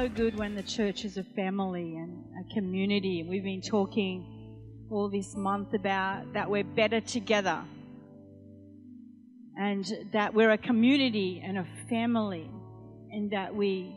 So 0.00 0.08
good 0.08 0.34
when 0.38 0.54
the 0.54 0.62
church 0.62 1.04
is 1.04 1.18
a 1.18 1.22
family 1.22 1.96
and 1.96 2.24
a 2.40 2.54
community. 2.54 3.22
We've 3.22 3.44
been 3.44 3.60
talking 3.60 4.24
all 4.90 5.10
this 5.10 5.36
month 5.36 5.74
about 5.74 6.32
that 6.32 6.50
we're 6.50 6.64
better 6.64 7.02
together. 7.02 7.62
And 9.58 9.84
that 10.14 10.32
we're 10.32 10.52
a 10.52 10.56
community 10.56 11.42
and 11.44 11.58
a 11.58 11.66
family. 11.90 12.50
And 13.10 13.30
that 13.32 13.54
we 13.54 13.94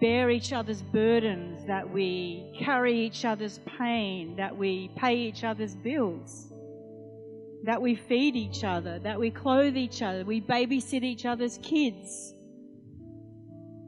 bear 0.00 0.30
each 0.30 0.54
other's 0.54 0.80
burdens, 0.80 1.66
that 1.66 1.92
we 1.92 2.56
carry 2.58 2.98
each 3.04 3.26
other's 3.26 3.60
pain, 3.78 4.34
that 4.36 4.56
we 4.56 4.90
pay 4.96 5.16
each 5.16 5.44
other's 5.44 5.76
bills, 5.76 6.50
that 7.64 7.82
we 7.82 7.96
feed 7.96 8.34
each 8.34 8.64
other, 8.64 8.98
that 9.00 9.20
we 9.20 9.30
clothe 9.30 9.76
each 9.76 10.00
other, 10.00 10.24
we 10.24 10.40
babysit 10.40 11.02
each 11.02 11.26
other's 11.26 11.58
kids. 11.62 12.32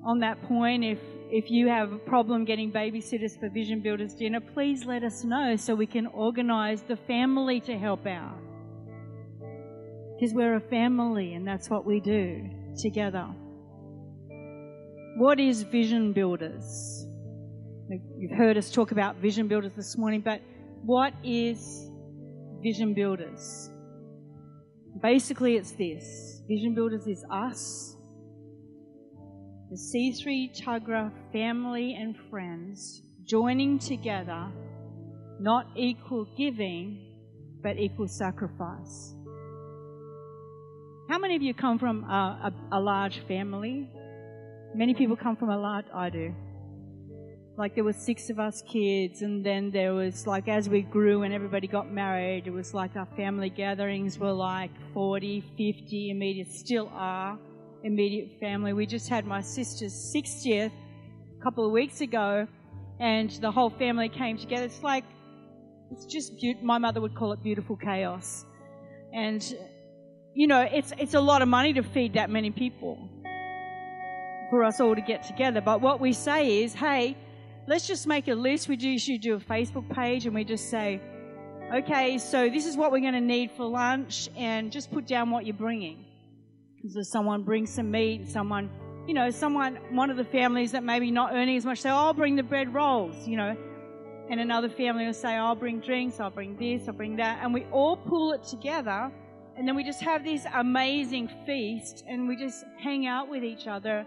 On 0.05 0.19
that 0.19 0.43
point, 0.43 0.85
if 0.85 0.99
if 1.31 1.51
you 1.51 1.69
have 1.69 1.93
a 1.93 1.99
problem 1.99 2.45
getting 2.45 2.71
babysitters 2.71 3.39
for 3.39 3.49
Vision 3.49 3.81
Builders 3.81 4.15
dinner, 4.15 4.41
please 4.41 4.85
let 4.85 5.03
us 5.03 5.25
know 5.25 5.57
so 5.57 5.75
we 5.75 5.87
can 5.87 6.07
organize 6.07 6.83
the 6.83 6.97
family 6.97 7.61
to 7.61 7.79
help 7.79 8.07
out. 8.07 8.39
Because 10.15 10.35
we're 10.35 10.57
a 10.57 10.61
family 10.61 11.35
and 11.35 11.47
that's 11.47 11.69
what 11.69 11.85
we 11.85 12.01
do 12.01 12.49
together. 12.81 13.27
What 15.17 15.41
is 15.41 15.63
Vision 15.63 16.13
Builders? 16.13 17.07
You've 18.19 18.37
heard 18.37 18.57
us 18.57 18.71
talk 18.71 18.93
about 18.93 19.17
Vision 19.17 19.49
Builders 19.49 19.73
this 19.77 19.97
morning, 19.97 20.21
but 20.21 20.41
what 20.83 21.13
is 21.23 21.91
Vision 22.63 22.95
Builders? 22.95 23.71
Basically, 25.03 25.57
it's 25.57 25.73
this 25.73 26.43
Vision 26.49 26.75
Builders 26.75 27.07
is 27.07 27.25
us 27.31 27.97
the 29.75 29.81
C3 29.81 30.63
Tuggerah 30.63 31.11
family 31.33 31.97
and 31.99 32.15
friends 32.31 33.03
joining 33.25 33.77
together, 33.81 34.47
not 35.41 35.67
equal 35.75 36.29
giving, 36.37 37.01
but 37.61 37.77
equal 37.77 38.07
sacrifice. 38.07 39.17
How 41.11 41.19
many 41.19 41.35
of 41.35 41.43
you 41.43 41.55
come 41.55 41.81
from 41.81 42.05
a, 42.05 42.53
a, 42.71 42.79
a 42.79 42.81
large 42.81 43.27
family? 43.27 43.91
Many 44.77 44.95
people 44.95 45.17
come 45.17 45.35
from 45.35 45.51
a 45.51 45.59
large, 45.59 45.87
I 45.93 46.09
do. 46.09 46.33
Like 47.59 47.75
there 47.75 47.83
were 47.83 47.93
six 47.93 48.31
of 48.31 48.39
us 48.39 48.63
kids, 48.71 49.23
and 49.23 49.45
then 49.45 49.73
there 49.73 49.93
was 49.93 50.25
like 50.25 50.47
as 50.47 50.69
we 50.69 50.83
grew 50.83 51.25
and 51.25 51.35
everybody 51.35 51.67
got 51.67 51.91
married, 51.91 52.47
it 52.47 52.53
was 52.53 52.75
like 52.75 52.95
our 52.95 53.09
family 53.17 53.51
gatherings 53.51 54.21
were 54.21 54.33
like 54.33 54.71
40, 54.93 55.41
50 55.41 56.11
immediate, 56.11 56.53
still 56.53 56.89
are 56.95 57.37
immediate 57.85 58.41
family. 58.41 58.73
We 58.73 58.87
just 58.87 59.09
had 59.09 59.27
my 59.27 59.41
sister's 59.41 59.93
60th 59.93 60.73
a 61.39 61.43
couple 61.43 61.65
of 61.65 61.71
weeks 61.71 62.01
ago, 62.01 62.49
and 62.99 63.31
the 63.31 63.51
whole 63.51 63.71
family 63.71 64.09
came 64.09 64.39
together. 64.39 64.65
It's 64.65 64.83
like, 64.83 65.05
it's 65.91 66.07
just, 66.07 66.41
be- 66.41 66.59
my 66.63 66.79
mother 66.79 67.01
would 67.01 67.15
call 67.15 67.33
it 67.33 67.43
beautiful 67.43 67.77
chaos. 67.77 68.45
And, 69.13 69.43
you 70.35 70.47
know, 70.47 70.63
it's, 70.63 70.93
it's 70.99 71.15
a 71.15 71.21
lot 71.21 71.43
of 71.43 71.49
money 71.49 71.73
to 71.75 71.83
feed 71.83 72.15
that 72.15 72.31
many 72.31 72.51
people 72.51 72.99
for 74.51 74.65
us 74.65 74.81
all 74.81 74.95
to 74.95 75.01
get 75.03 75.23
together. 75.23 75.61
But 75.61 75.81
what 75.81 76.01
we 76.01 76.13
say 76.13 76.63
is, 76.65 76.75
hey, 76.75 77.17
let's 77.69 77.87
just 77.87 78.07
make 78.07 78.29
a 78.29 78.35
list. 78.35 78.69
We 78.69 78.77
usually 78.77 79.19
do 79.19 79.35
a 79.35 79.41
Facebook 79.41 79.89
page 79.91 80.27
and 80.27 80.35
we 80.35 80.45
just 80.45 80.71
say, 80.71 81.01
okay, 81.73 82.19
so 82.19 82.49
this 82.49 82.67
is 82.67 82.77
what 82.77 82.93
we're 82.93 83.01
going 83.01 83.15
to 83.15 83.21
need 83.21 83.51
for 83.53 83.65
lunch, 83.65 84.29
and 84.37 84.71
just 84.71 84.93
put 84.93 85.07
down 85.07 85.31
what 85.31 85.47
you're 85.47 85.57
bringing. 85.57 86.05
So 86.87 87.03
someone 87.03 87.45
brings 87.45 87.71
some 87.71 87.91
meat, 87.91 88.29
someone, 88.29 88.69
you 89.07 89.15
know, 89.15 89.31
someone, 89.31 89.79
one 89.93 90.11
of 90.11 90.19
the 90.19 90.25
families 90.25 90.73
that 90.73 90.85
maybe 90.85 91.11
not 91.11 91.33
earning 91.33 91.57
as 91.57 91.65
much 91.65 91.81
say, 91.81 91.89
oh, 91.89 91.97
I'll 91.97 92.15
bring 92.15 92.37
the 92.37 92.43
bread 92.43 92.75
rolls, 92.75 93.27
you 93.27 93.39
know. 93.39 93.57
And 94.29 94.39
another 94.39 94.69
family 94.69 95.07
will 95.07 95.15
say, 95.15 95.35
I'll 95.35 95.55
bring 95.55 95.81
drinks, 95.81 96.21
I'll 96.21 96.31
bring 96.31 96.57
this, 96.59 96.87
I'll 96.87 96.95
bring 96.95 97.17
that. 97.17 97.39
And 97.43 97.55
we 97.55 97.65
all 97.73 97.97
pull 97.97 98.33
it 98.33 98.43
together. 98.43 99.11
And 99.57 99.67
then 99.67 99.77
we 99.77 99.83
just 99.83 100.03
have 100.03 100.25
this 100.25 100.45
amazing 100.53 101.31
feast 101.47 102.05
and 102.07 102.29
we 102.29 102.37
just 102.37 102.65
hang 102.79 103.07
out 103.07 103.31
with 103.31 103.45
each 103.45 103.67
other. 103.67 104.05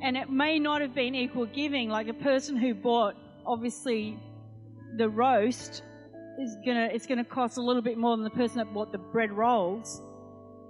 And 0.00 0.16
it 0.16 0.30
may 0.30 0.60
not 0.60 0.82
have 0.82 0.94
been 0.94 1.16
equal 1.16 1.46
giving, 1.46 1.88
like 1.88 2.06
a 2.06 2.14
person 2.14 2.56
who 2.56 2.72
bought, 2.72 3.16
obviously, 3.44 4.16
the 4.96 5.08
roast 5.08 5.82
is 6.38 6.56
gonna, 6.64 6.88
it's 6.92 7.06
gonna 7.06 7.24
cost 7.24 7.56
a 7.56 7.62
little 7.62 7.82
bit 7.82 7.98
more 7.98 8.16
than 8.16 8.22
the 8.22 8.30
person 8.30 8.58
that 8.58 8.72
bought 8.72 8.92
the 8.92 8.98
bread 8.98 9.32
rolls. 9.32 10.02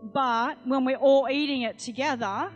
But 0.03 0.59
when 0.67 0.85
we're 0.85 0.97
all 0.97 1.29
eating 1.31 1.63
it 1.63 1.79
together, 1.79 2.51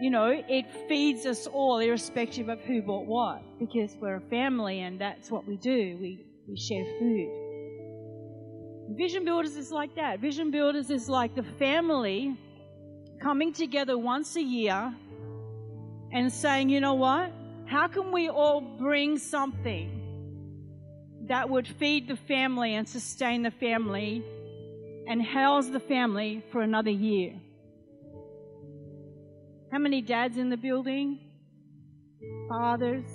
you 0.00 0.10
know, 0.10 0.42
it 0.48 0.66
feeds 0.88 1.26
us 1.26 1.46
all, 1.46 1.78
irrespective 1.80 2.48
of 2.48 2.60
who 2.60 2.82
bought 2.82 3.06
what, 3.06 3.42
because 3.58 3.96
we're 4.00 4.16
a 4.16 4.30
family 4.30 4.80
and 4.80 5.00
that's 5.00 5.30
what 5.30 5.46
we 5.46 5.56
do. 5.56 5.98
We, 6.00 6.24
we 6.48 6.56
share 6.56 6.84
food. 6.98 7.28
Vision 8.96 9.24
Builders 9.24 9.56
is 9.56 9.70
like 9.70 9.94
that. 9.96 10.20
Vision 10.20 10.50
Builders 10.50 10.90
is 10.90 11.08
like 11.08 11.34
the 11.34 11.42
family 11.58 12.36
coming 13.20 13.52
together 13.52 13.98
once 13.98 14.36
a 14.36 14.42
year 14.42 14.94
and 16.12 16.32
saying, 16.32 16.70
you 16.70 16.80
know 16.80 16.94
what? 16.94 17.32
How 17.66 17.88
can 17.88 18.12
we 18.12 18.30
all 18.30 18.60
bring 18.60 19.18
something 19.18 19.94
that 21.28 21.50
would 21.50 21.68
feed 21.68 22.08
the 22.08 22.16
family 22.16 22.74
and 22.74 22.88
sustain 22.88 23.42
the 23.42 23.50
family 23.50 24.24
and 25.08 25.22
house 25.22 25.68
the 25.68 25.80
family 25.80 26.44
for 26.52 26.60
another 26.60 26.90
year. 26.90 27.32
How 29.72 29.78
many 29.78 30.02
dads 30.02 30.36
in 30.36 30.50
the 30.50 30.56
building? 30.56 31.18
Fathers? 32.48 33.06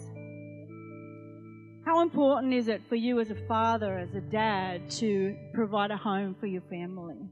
How 1.85 2.01
important 2.01 2.53
is 2.53 2.67
it 2.67 2.81
for 2.89 2.95
you 2.95 3.19
as 3.19 3.29
a 3.29 3.35
father, 3.47 3.99
as 3.99 4.15
a 4.15 4.21
dad, 4.21 4.89
to 4.91 5.35
provide 5.53 5.91
a 5.91 5.97
home 5.97 6.35
for 6.39 6.47
your 6.47 6.61
family? 6.61 7.29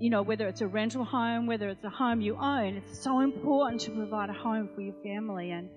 You 0.00 0.10
know, 0.10 0.22
whether 0.22 0.48
it's 0.48 0.60
a 0.62 0.66
rental 0.66 1.04
home, 1.04 1.46
whether 1.46 1.68
it's 1.68 1.84
a 1.84 1.90
home 1.90 2.20
you 2.20 2.36
own, 2.36 2.76
it's 2.76 3.02
so 3.02 3.20
important 3.20 3.80
to 3.82 3.90
provide 3.90 4.30
a 4.30 4.34
home 4.34 4.70
for 4.74 4.80
your 4.80 4.94
family. 5.02 5.50
And 5.50 5.68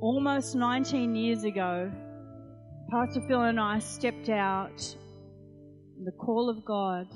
almost 0.00 0.54
19 0.54 1.14
years 1.14 1.44
ago, 1.44 1.90
Pastor 2.92 3.22
Phil 3.22 3.40
and 3.40 3.58
I 3.58 3.78
stepped 3.78 4.28
out 4.28 4.96
the 6.04 6.12
call 6.12 6.50
of 6.50 6.62
God 6.62 7.08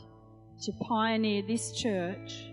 to 0.62 0.72
pioneer 0.72 1.42
this 1.46 1.72
church. 1.72 2.46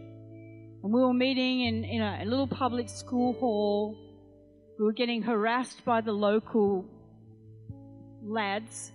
And 0.83 0.91
we 0.91 0.99
were 0.99 1.13
meeting 1.13 1.61
in, 1.61 1.85
in 1.85 2.01
a, 2.01 2.25
little 2.25 2.47
public 2.47 2.89
school 2.89 3.31
hall. 3.39 3.97
We 4.77 4.83
were 4.83 4.91
getting 4.91 5.21
harassed 5.21 5.85
by 5.85 6.01
the 6.01 6.11
local 6.11 6.83
lads. 8.21 8.91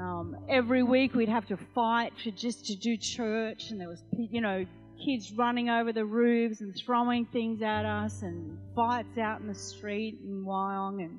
Um, 0.00 0.36
every 0.48 0.84
week 0.84 1.16
we'd 1.16 1.28
have 1.28 1.48
to 1.48 1.56
fight 1.74 2.12
for 2.22 2.30
just 2.30 2.66
to 2.66 2.76
do 2.76 2.96
church, 2.96 3.72
and 3.72 3.80
there 3.80 3.88
was, 3.88 4.04
you 4.12 4.40
know, 4.40 4.64
kids 5.04 5.32
running 5.32 5.68
over 5.68 5.92
the 5.92 6.04
roofs 6.04 6.60
and 6.60 6.72
throwing 6.86 7.26
things 7.26 7.60
at 7.60 7.84
us, 7.84 8.22
and 8.22 8.56
fights 8.76 9.18
out 9.18 9.40
in 9.40 9.48
the 9.48 9.54
street 9.56 10.20
in 10.22 10.44
Wyong, 10.44 11.02
and 11.02 11.18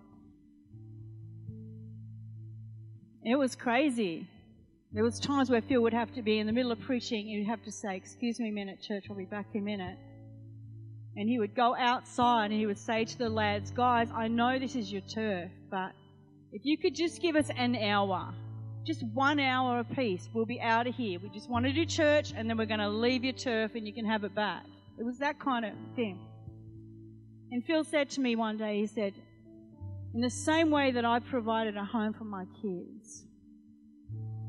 It 3.26 3.38
was 3.38 3.56
crazy. 3.56 4.28
There 4.92 5.04
was 5.04 5.18
times 5.20 5.50
where 5.50 5.62
Phil 5.62 5.82
would 5.82 5.94
have 5.94 6.14
to 6.16 6.22
be 6.22 6.40
in 6.40 6.46
the 6.46 6.52
middle 6.52 6.72
of 6.72 6.80
preaching 6.82 7.30
and 7.30 7.40
he'd 7.40 7.50
have 7.50 7.64
to 7.64 7.72
say, 7.72 7.96
excuse 7.96 8.38
me 8.40 8.50
a 8.50 8.52
minute, 8.52 8.82
church, 8.82 9.06
I'll 9.10 9.16
be 9.16 9.24
back 9.24 9.48
in 9.54 9.62
a 9.62 9.64
minute. 9.64 9.98
And 11.16 11.30
he 11.30 11.40
would 11.40 11.56
go 11.56 11.74
outside 11.76 12.52
and 12.52 12.60
he 12.60 12.66
would 12.66 12.78
say 12.78 13.06
to 13.06 13.18
the 13.18 13.30
lads, 13.30 13.72
guys, 13.72 14.10
I 14.14 14.28
know 14.28 14.60
this 14.60 14.76
is 14.76 14.92
your 14.92 15.02
turf, 15.02 15.50
but 15.72 15.94
if 16.52 16.66
you 16.66 16.78
could 16.78 16.96
just 16.96 17.22
give 17.22 17.36
us 17.38 17.50
an 17.56 17.76
hour, 17.78 18.34
just 18.86 19.04
one 19.14 19.40
hour 19.40 19.80
apiece, 19.80 20.28
we'll 20.34 20.46
be 20.46 20.60
out 20.60 20.86
of 20.86 20.96
here. 20.96 21.18
We 21.20 21.30
just 21.30 21.50
want 21.50 21.66
to 21.66 21.72
do 21.72 21.86
church 21.86 22.34
and 22.36 22.50
then 22.50 22.58
we're 22.58 22.66
going 22.66 22.82
to 22.82 22.90
leave 22.90 23.24
your 23.24 23.34
turf 23.34 23.72
and 23.76 23.88
you 23.88 23.94
can 23.94 24.06
have 24.06 24.26
it 24.26 24.36
back. 24.36 24.66
It 25.00 25.06
was 25.06 25.20
that 25.20 25.40
kind 25.40 25.64
of 25.64 25.72
thing. 25.96 26.20
And 27.52 27.64
Phil 27.64 27.86
said 27.86 28.10
to 28.12 28.22
me 28.22 28.36
one 28.36 28.58
day, 28.58 28.80
he 28.80 28.88
said, 28.88 29.14
in 30.14 30.22
the 30.22 30.30
same 30.30 30.70
way 30.70 30.92
that 30.92 31.06
I 31.06 31.20
provided 31.20 31.76
a 31.76 31.84
home 31.84 32.14
for 32.14 32.24
my 32.24 32.46
kids, 32.62 33.26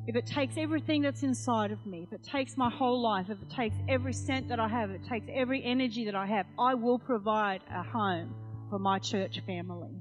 if 0.06 0.16
it 0.16 0.26
takes 0.26 0.58
everything 0.58 1.00
that's 1.00 1.22
inside 1.22 1.70
of 1.70 1.84
me, 1.86 2.02
if 2.06 2.12
it 2.12 2.22
takes 2.22 2.58
my 2.58 2.68
whole 2.68 3.00
life, 3.00 3.30
if 3.30 3.40
it 3.40 3.50
takes 3.50 3.74
every 3.88 4.12
cent 4.12 4.48
that 4.48 4.60
I 4.60 4.68
have, 4.68 4.90
if 4.90 5.00
it 5.00 5.08
takes 5.08 5.26
every 5.32 5.64
energy 5.64 6.04
that 6.04 6.14
I 6.14 6.26
have, 6.26 6.44
I 6.58 6.74
will 6.74 6.98
provide 6.98 7.62
a 7.70 7.82
home 7.82 8.34
for 8.68 8.78
my 8.78 8.98
church 8.98 9.40
family. 9.46 9.94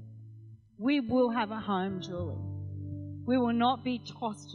We 0.76 1.00
will 1.00 1.30
have 1.30 1.50
a 1.50 1.60
home, 1.60 2.02
Julie. 2.02 2.36
We 3.26 3.38
will 3.38 3.54
not 3.54 3.82
be 3.82 4.02
tossed 4.20 4.54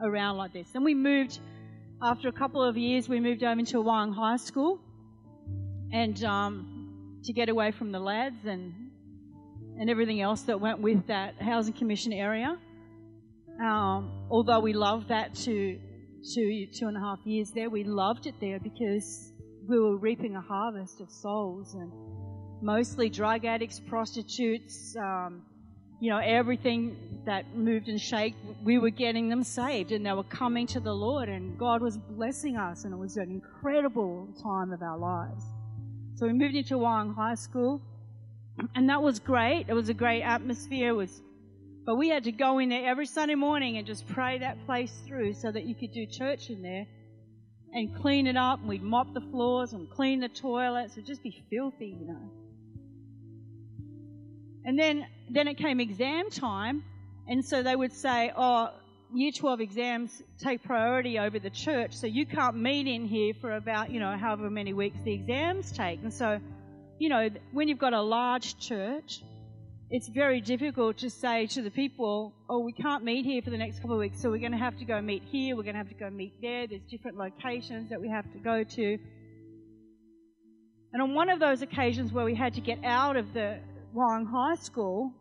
around 0.00 0.38
like 0.38 0.54
this. 0.54 0.68
And 0.74 0.82
we 0.82 0.94
moved, 0.94 1.38
after 2.00 2.28
a 2.28 2.32
couple 2.32 2.62
of 2.62 2.78
years, 2.78 3.06
we 3.06 3.20
moved 3.20 3.42
over 3.42 3.58
into 3.58 3.76
Wyong 3.76 4.14
High 4.14 4.36
School 4.36 4.80
and 5.92 6.22
um, 6.24 7.20
to 7.24 7.34
get 7.34 7.50
away 7.50 7.72
from 7.72 7.92
the 7.92 8.00
lads 8.00 8.46
and 8.46 8.87
and 9.78 9.88
everything 9.88 10.20
else 10.20 10.42
that 10.42 10.60
went 10.60 10.80
with 10.80 11.06
that 11.06 11.40
housing 11.40 11.72
commission 11.72 12.12
area. 12.12 12.58
Um, 13.60 14.26
although 14.30 14.60
we 14.60 14.72
loved 14.72 15.08
that 15.08 15.34
two, 15.34 15.78
two, 16.34 16.66
two 16.72 16.86
and 16.86 16.96
a 16.96 17.00
half 17.00 17.18
years 17.24 17.50
there, 17.50 17.70
we 17.70 17.84
loved 17.84 18.26
it 18.26 18.34
there 18.40 18.60
because 18.60 19.32
we 19.68 19.78
were 19.78 19.96
reaping 19.96 20.36
a 20.36 20.40
harvest 20.40 21.00
of 21.00 21.10
souls 21.10 21.74
and 21.74 21.92
mostly 22.62 23.08
drug 23.08 23.44
addicts, 23.44 23.80
prostitutes, 23.80 24.96
um, 24.96 25.42
you 26.00 26.10
know, 26.10 26.18
everything 26.18 27.20
that 27.26 27.56
moved 27.56 27.88
and 27.88 28.00
shake, 28.00 28.34
we 28.64 28.78
were 28.78 28.90
getting 28.90 29.28
them 29.28 29.42
saved 29.42 29.90
and 29.90 30.06
they 30.06 30.12
were 30.12 30.22
coming 30.24 30.66
to 30.68 30.80
the 30.80 30.92
Lord 30.92 31.28
and 31.28 31.58
God 31.58 31.82
was 31.82 31.98
blessing 31.98 32.56
us 32.56 32.84
and 32.84 32.94
it 32.94 32.96
was 32.96 33.16
an 33.16 33.30
incredible 33.30 34.28
time 34.40 34.72
of 34.72 34.82
our 34.82 34.98
lives. 34.98 35.44
So 36.14 36.26
we 36.26 36.32
moved 36.32 36.54
into 36.54 36.74
Wyong 36.76 37.14
High 37.14 37.34
School 37.34 37.82
and 38.74 38.88
that 38.88 39.02
was 39.02 39.18
great. 39.18 39.66
It 39.68 39.74
was 39.74 39.88
a 39.88 39.94
great 39.94 40.22
atmosphere. 40.22 40.90
It 40.90 40.96
was 40.96 41.22
but 41.88 41.96
we 41.96 42.10
had 42.10 42.24
to 42.24 42.32
go 42.32 42.58
in 42.58 42.68
there 42.68 42.86
every 42.86 43.06
Sunday 43.06 43.34
morning 43.34 43.78
and 43.78 43.86
just 43.86 44.06
pray 44.08 44.36
that 44.40 44.62
place 44.66 44.92
through 45.06 45.32
so 45.32 45.50
that 45.50 45.64
you 45.64 45.74
could 45.74 45.90
do 45.90 46.04
church 46.04 46.50
in 46.50 46.60
there 46.60 46.86
and 47.72 47.96
clean 47.96 48.26
it 48.26 48.36
up. 48.36 48.60
And 48.60 48.68
we'd 48.68 48.82
mop 48.82 49.14
the 49.14 49.22
floors 49.22 49.72
and 49.72 49.88
clean 49.88 50.20
the 50.20 50.28
toilets. 50.28 50.92
It'd 50.92 51.06
just 51.06 51.22
be 51.22 51.42
filthy, 51.48 51.96
you 51.98 52.06
know. 52.06 52.30
And 54.66 54.78
then, 54.78 55.06
then 55.30 55.48
it 55.48 55.56
came 55.56 55.80
exam 55.80 56.28
time. 56.28 56.84
And 57.26 57.42
so 57.42 57.62
they 57.62 57.74
would 57.74 57.94
say, 57.94 58.32
oh, 58.36 58.68
year 59.14 59.32
12 59.32 59.62
exams 59.62 60.22
take 60.38 60.62
priority 60.62 61.18
over 61.18 61.38
the 61.38 61.48
church. 61.48 61.94
So 61.94 62.06
you 62.06 62.26
can't 62.26 62.56
meet 62.56 62.86
in 62.86 63.06
here 63.06 63.32
for 63.40 63.52
about, 63.52 63.90
you 63.90 63.98
know, 63.98 64.14
however 64.14 64.50
many 64.50 64.74
weeks 64.74 64.98
the 65.04 65.14
exams 65.14 65.72
take. 65.72 66.02
And 66.02 66.12
so, 66.12 66.38
you 66.98 67.08
know, 67.08 67.28
when 67.52 67.68
you've 67.68 67.78
got 67.78 67.92
a 67.92 68.02
large 68.02 68.58
church, 68.58 69.22
it's 69.90 70.08
very 70.08 70.40
difficult 70.40 70.98
to 70.98 71.08
say 71.08 71.46
to 71.46 71.62
the 71.62 71.70
people, 71.70 72.34
oh, 72.50 72.58
we 72.58 72.72
can't 72.72 73.04
meet 73.04 73.24
here 73.24 73.40
for 73.40 73.50
the 73.50 73.56
next 73.56 73.80
couple 73.80 73.94
of 73.94 74.00
weeks, 74.00 74.20
so 74.20 74.30
we're 74.30 74.38
going 74.38 74.52
to 74.52 74.58
have 74.58 74.76
to 74.78 74.84
go 74.84 75.00
meet 75.00 75.22
here, 75.22 75.56
we're 75.56 75.62
going 75.62 75.74
to 75.74 75.78
have 75.78 75.88
to 75.88 75.94
go 75.94 76.10
meet 76.10 76.34
there, 76.42 76.66
there's 76.66 76.82
different 76.90 77.16
locations 77.16 77.88
that 77.88 78.00
we 78.00 78.08
have 78.08 78.30
to 78.32 78.38
go 78.38 78.64
to. 78.64 78.98
And 80.92 81.02
on 81.02 81.14
one 81.14 81.30
of 81.30 81.38
those 81.40 81.62
occasions 81.62 82.12
where 82.12 82.24
we 82.24 82.34
had 82.34 82.54
to 82.54 82.60
get 82.60 82.84
out 82.84 83.16
of 83.16 83.32
the 83.32 83.60
Wyong 83.94 84.30
High 84.30 84.56
School, 84.56 85.12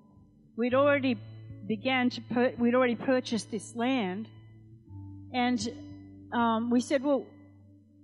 we'd 0.58 0.74
already 0.74 1.18
began 1.66 2.10
to, 2.10 2.22
pur- 2.22 2.54
we'd 2.58 2.76
already 2.76 2.96
purchased 2.96 3.52
this 3.52 3.76
land, 3.76 4.28
and 5.32 5.70
um, 6.34 6.70
we 6.70 6.82
said, 6.82 7.04
well, 7.04 7.26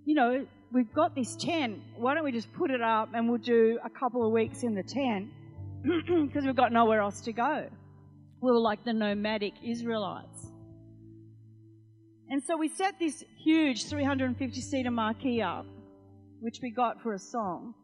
you 0.05 0.15
know, 0.15 0.45
we've 0.73 0.91
got 0.91 1.15
this 1.15 1.35
tent, 1.35 1.79
why 1.95 2.15
don't 2.15 2.23
we 2.23 2.31
just 2.31 2.51
put 2.53 2.71
it 2.71 2.81
up 2.81 3.09
and 3.13 3.29
we'll 3.29 3.37
do 3.37 3.79
a 3.85 3.89
couple 3.89 4.25
of 4.25 4.33
weeks 4.33 4.63
in 4.63 4.73
the 4.73 4.83
tent? 4.83 5.29
because 5.83 6.45
we've 6.45 6.55
got 6.55 6.71
nowhere 6.71 6.99
else 6.99 7.21
to 7.21 7.33
go. 7.33 7.69
We 8.41 8.51
were 8.51 8.59
like 8.59 8.83
the 8.83 8.93
nomadic 8.93 9.53
Israelites. 9.63 10.51
And 12.29 12.43
so 12.43 12.57
we 12.57 12.69
set 12.69 12.97
this 12.99 13.23
huge 13.37 13.85
350 13.85 14.59
seater 14.59 14.89
marquee 14.89 15.41
up, 15.41 15.65
which 16.39 16.59
we 16.61 16.71
got 16.71 17.01
for 17.01 17.13
a 17.13 17.19
song. 17.19 17.75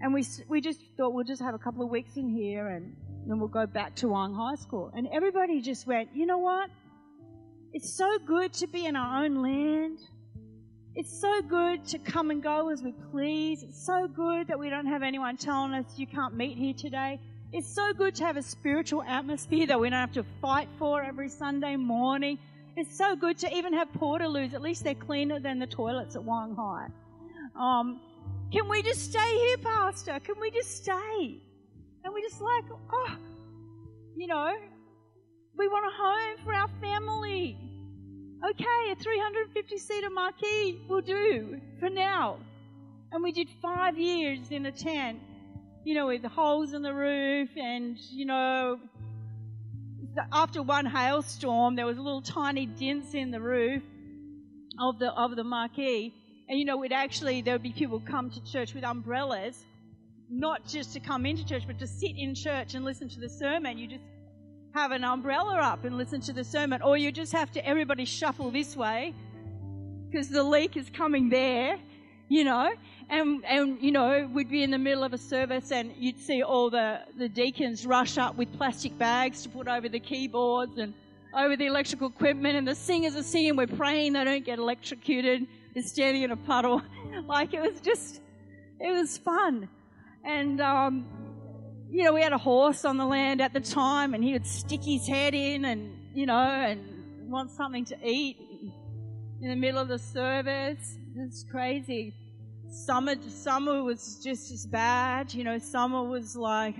And 0.00 0.14
we, 0.14 0.24
we 0.48 0.60
just 0.60 0.80
thought 0.96 1.12
we'll 1.12 1.24
just 1.24 1.42
have 1.42 1.54
a 1.54 1.58
couple 1.58 1.82
of 1.82 1.90
weeks 1.90 2.16
in 2.16 2.28
here 2.28 2.68
and 2.68 2.94
then 3.26 3.40
we'll 3.40 3.48
go 3.48 3.66
back 3.66 3.96
to 3.96 4.06
Wyong 4.06 4.36
High 4.36 4.54
School. 4.54 4.92
And 4.94 5.08
everybody 5.12 5.60
just 5.60 5.86
went, 5.86 6.10
you 6.14 6.26
know 6.26 6.38
what? 6.38 6.70
It's 7.72 7.96
so 7.96 8.18
good 8.24 8.52
to 8.54 8.68
be 8.68 8.86
in 8.86 8.94
our 8.94 9.24
own 9.24 9.42
land. 9.42 9.98
It's 10.98 11.16
so 11.20 11.40
good 11.42 11.86
to 11.90 11.98
come 11.98 12.32
and 12.32 12.42
go 12.42 12.70
as 12.70 12.82
we 12.82 12.90
please. 13.12 13.62
It's 13.62 13.86
so 13.86 14.08
good 14.08 14.48
that 14.48 14.58
we 14.58 14.68
don't 14.68 14.86
have 14.86 15.04
anyone 15.04 15.36
telling 15.36 15.72
us 15.72 15.84
you 15.96 16.08
can't 16.08 16.34
meet 16.34 16.58
here 16.58 16.74
today. 16.74 17.20
It's 17.52 17.72
so 17.72 17.92
good 17.92 18.16
to 18.16 18.24
have 18.24 18.36
a 18.36 18.42
spiritual 18.42 19.04
atmosphere 19.04 19.68
that 19.68 19.78
we 19.78 19.90
don't 19.90 20.00
have 20.00 20.14
to 20.14 20.24
fight 20.42 20.68
for 20.76 21.00
every 21.00 21.28
Sunday 21.28 21.76
morning. 21.76 22.36
It's 22.76 22.98
so 22.98 23.14
good 23.14 23.38
to 23.38 23.56
even 23.56 23.74
have 23.74 23.86
portaloos. 23.92 24.54
At 24.54 24.60
least 24.60 24.82
they're 24.82 24.96
cleaner 24.96 25.38
than 25.38 25.60
the 25.60 25.68
toilets 25.68 26.16
at 26.16 26.22
Wyong 26.22 26.56
High. 26.56 26.88
Um, 27.54 28.00
can 28.50 28.68
we 28.68 28.82
just 28.82 29.04
stay 29.04 29.36
here, 29.36 29.58
Pastor? 29.58 30.18
Can 30.18 30.40
we 30.40 30.50
just 30.50 30.82
stay? 30.82 31.40
And 32.02 32.12
we 32.12 32.22
just 32.22 32.40
like, 32.40 32.64
oh, 32.92 33.16
you 34.16 34.26
know, 34.26 34.52
we 35.56 35.68
want 35.68 35.86
a 35.86 35.96
home 35.96 36.44
for 36.44 36.54
our 36.54 36.68
family. 36.80 37.67
Okay, 38.44 38.92
a 38.92 38.94
350 38.94 39.78
seater 39.78 40.10
marquee 40.10 40.80
will 40.88 41.00
do 41.00 41.60
for 41.80 41.90
now. 41.90 42.38
And 43.10 43.22
we 43.22 43.32
did 43.32 43.48
five 43.60 43.98
years 43.98 44.50
in 44.50 44.66
a 44.66 44.70
tent, 44.70 45.18
you 45.84 45.94
know, 45.94 46.06
with 46.06 46.22
holes 46.24 46.72
in 46.72 46.82
the 46.82 46.94
roof 46.94 47.48
and, 47.56 47.98
you 48.10 48.26
know, 48.26 48.78
after 50.32 50.62
one 50.62 50.86
hailstorm, 50.86 51.74
there 51.74 51.86
was 51.86 51.98
a 51.98 52.02
little 52.02 52.22
tiny 52.22 52.66
dents 52.66 53.14
in 53.14 53.32
the 53.32 53.40
roof 53.40 53.82
of 54.78 55.00
the, 55.00 55.12
of 55.12 55.34
the 55.34 55.44
marquee. 55.44 56.14
And, 56.48 56.58
you 56.58 56.64
know, 56.64 56.76
we'd 56.76 56.92
actually, 56.92 57.42
there 57.42 57.54
would 57.54 57.62
be 57.62 57.72
people 57.72 58.00
come 58.00 58.30
to 58.30 58.44
church 58.44 58.72
with 58.72 58.84
umbrellas, 58.84 59.64
not 60.30 60.64
just 60.64 60.92
to 60.92 61.00
come 61.00 61.26
into 61.26 61.44
church, 61.44 61.64
but 61.66 61.78
to 61.80 61.86
sit 61.86 62.12
in 62.16 62.34
church 62.36 62.74
and 62.74 62.84
listen 62.84 63.08
to 63.08 63.20
the 63.20 63.28
sermon. 63.28 63.78
You 63.78 63.88
just 63.88 64.04
have 64.74 64.92
an 64.92 65.04
umbrella 65.04 65.56
up 65.56 65.84
and 65.84 65.96
listen 65.96 66.20
to 66.22 66.32
the 66.32 66.44
sermon, 66.44 66.82
or 66.82 66.96
you 66.96 67.10
just 67.10 67.32
have 67.32 67.50
to 67.52 67.66
everybody 67.66 68.04
shuffle 68.04 68.50
this 68.50 68.76
way 68.76 69.14
because 70.10 70.28
the 70.28 70.42
leak 70.42 70.76
is 70.76 70.90
coming 70.90 71.28
there, 71.28 71.78
you 72.28 72.44
know. 72.44 72.72
And 73.10 73.44
and 73.46 73.80
you 73.80 73.90
know 73.90 74.28
we'd 74.32 74.50
be 74.50 74.62
in 74.62 74.70
the 74.70 74.78
middle 74.78 75.02
of 75.02 75.14
a 75.14 75.18
service 75.18 75.72
and 75.72 75.94
you'd 75.96 76.18
see 76.18 76.42
all 76.42 76.68
the 76.68 77.00
the 77.16 77.28
deacons 77.28 77.86
rush 77.86 78.18
up 78.18 78.36
with 78.36 78.52
plastic 78.52 78.98
bags 78.98 79.42
to 79.44 79.48
put 79.48 79.66
over 79.66 79.88
the 79.88 80.00
keyboards 80.00 80.76
and 80.76 80.92
over 81.34 81.56
the 81.56 81.66
electrical 81.66 82.08
equipment, 82.08 82.56
and 82.56 82.66
the 82.66 82.74
singers 82.74 83.16
are 83.16 83.22
singing. 83.22 83.56
We're 83.56 83.66
praying 83.66 84.14
they 84.14 84.24
don't 84.24 84.44
get 84.44 84.58
electrocuted. 84.58 85.46
They're 85.74 85.82
standing 85.82 86.22
in 86.22 86.30
a 86.30 86.36
puddle, 86.36 86.82
like 87.26 87.54
it 87.54 87.60
was 87.60 87.80
just 87.80 88.20
it 88.80 88.92
was 88.92 89.18
fun. 89.18 89.68
And 90.24 90.60
um, 90.60 91.06
you 91.90 92.04
know, 92.04 92.12
we 92.12 92.22
had 92.22 92.32
a 92.32 92.38
horse 92.38 92.84
on 92.84 92.96
the 92.96 93.06
land 93.06 93.40
at 93.40 93.52
the 93.52 93.60
time, 93.60 94.14
and 94.14 94.22
he 94.22 94.32
would 94.32 94.46
stick 94.46 94.82
his 94.82 95.06
head 95.06 95.34
in 95.34 95.64
and, 95.64 95.96
you 96.14 96.26
know, 96.26 96.38
and 96.38 97.30
want 97.30 97.50
something 97.50 97.84
to 97.86 97.96
eat 98.06 98.36
in 99.40 99.48
the 99.48 99.56
middle 99.56 99.80
of 99.80 99.88
the 99.88 99.98
service. 99.98 100.98
It's 101.16 101.44
crazy. 101.50 102.14
Summer, 102.70 103.14
summer 103.28 103.82
was 103.82 104.20
just 104.22 104.52
as 104.52 104.66
bad. 104.66 105.32
You 105.32 105.44
know, 105.44 105.58
summer 105.58 106.02
was 106.02 106.36
like, 106.36 106.76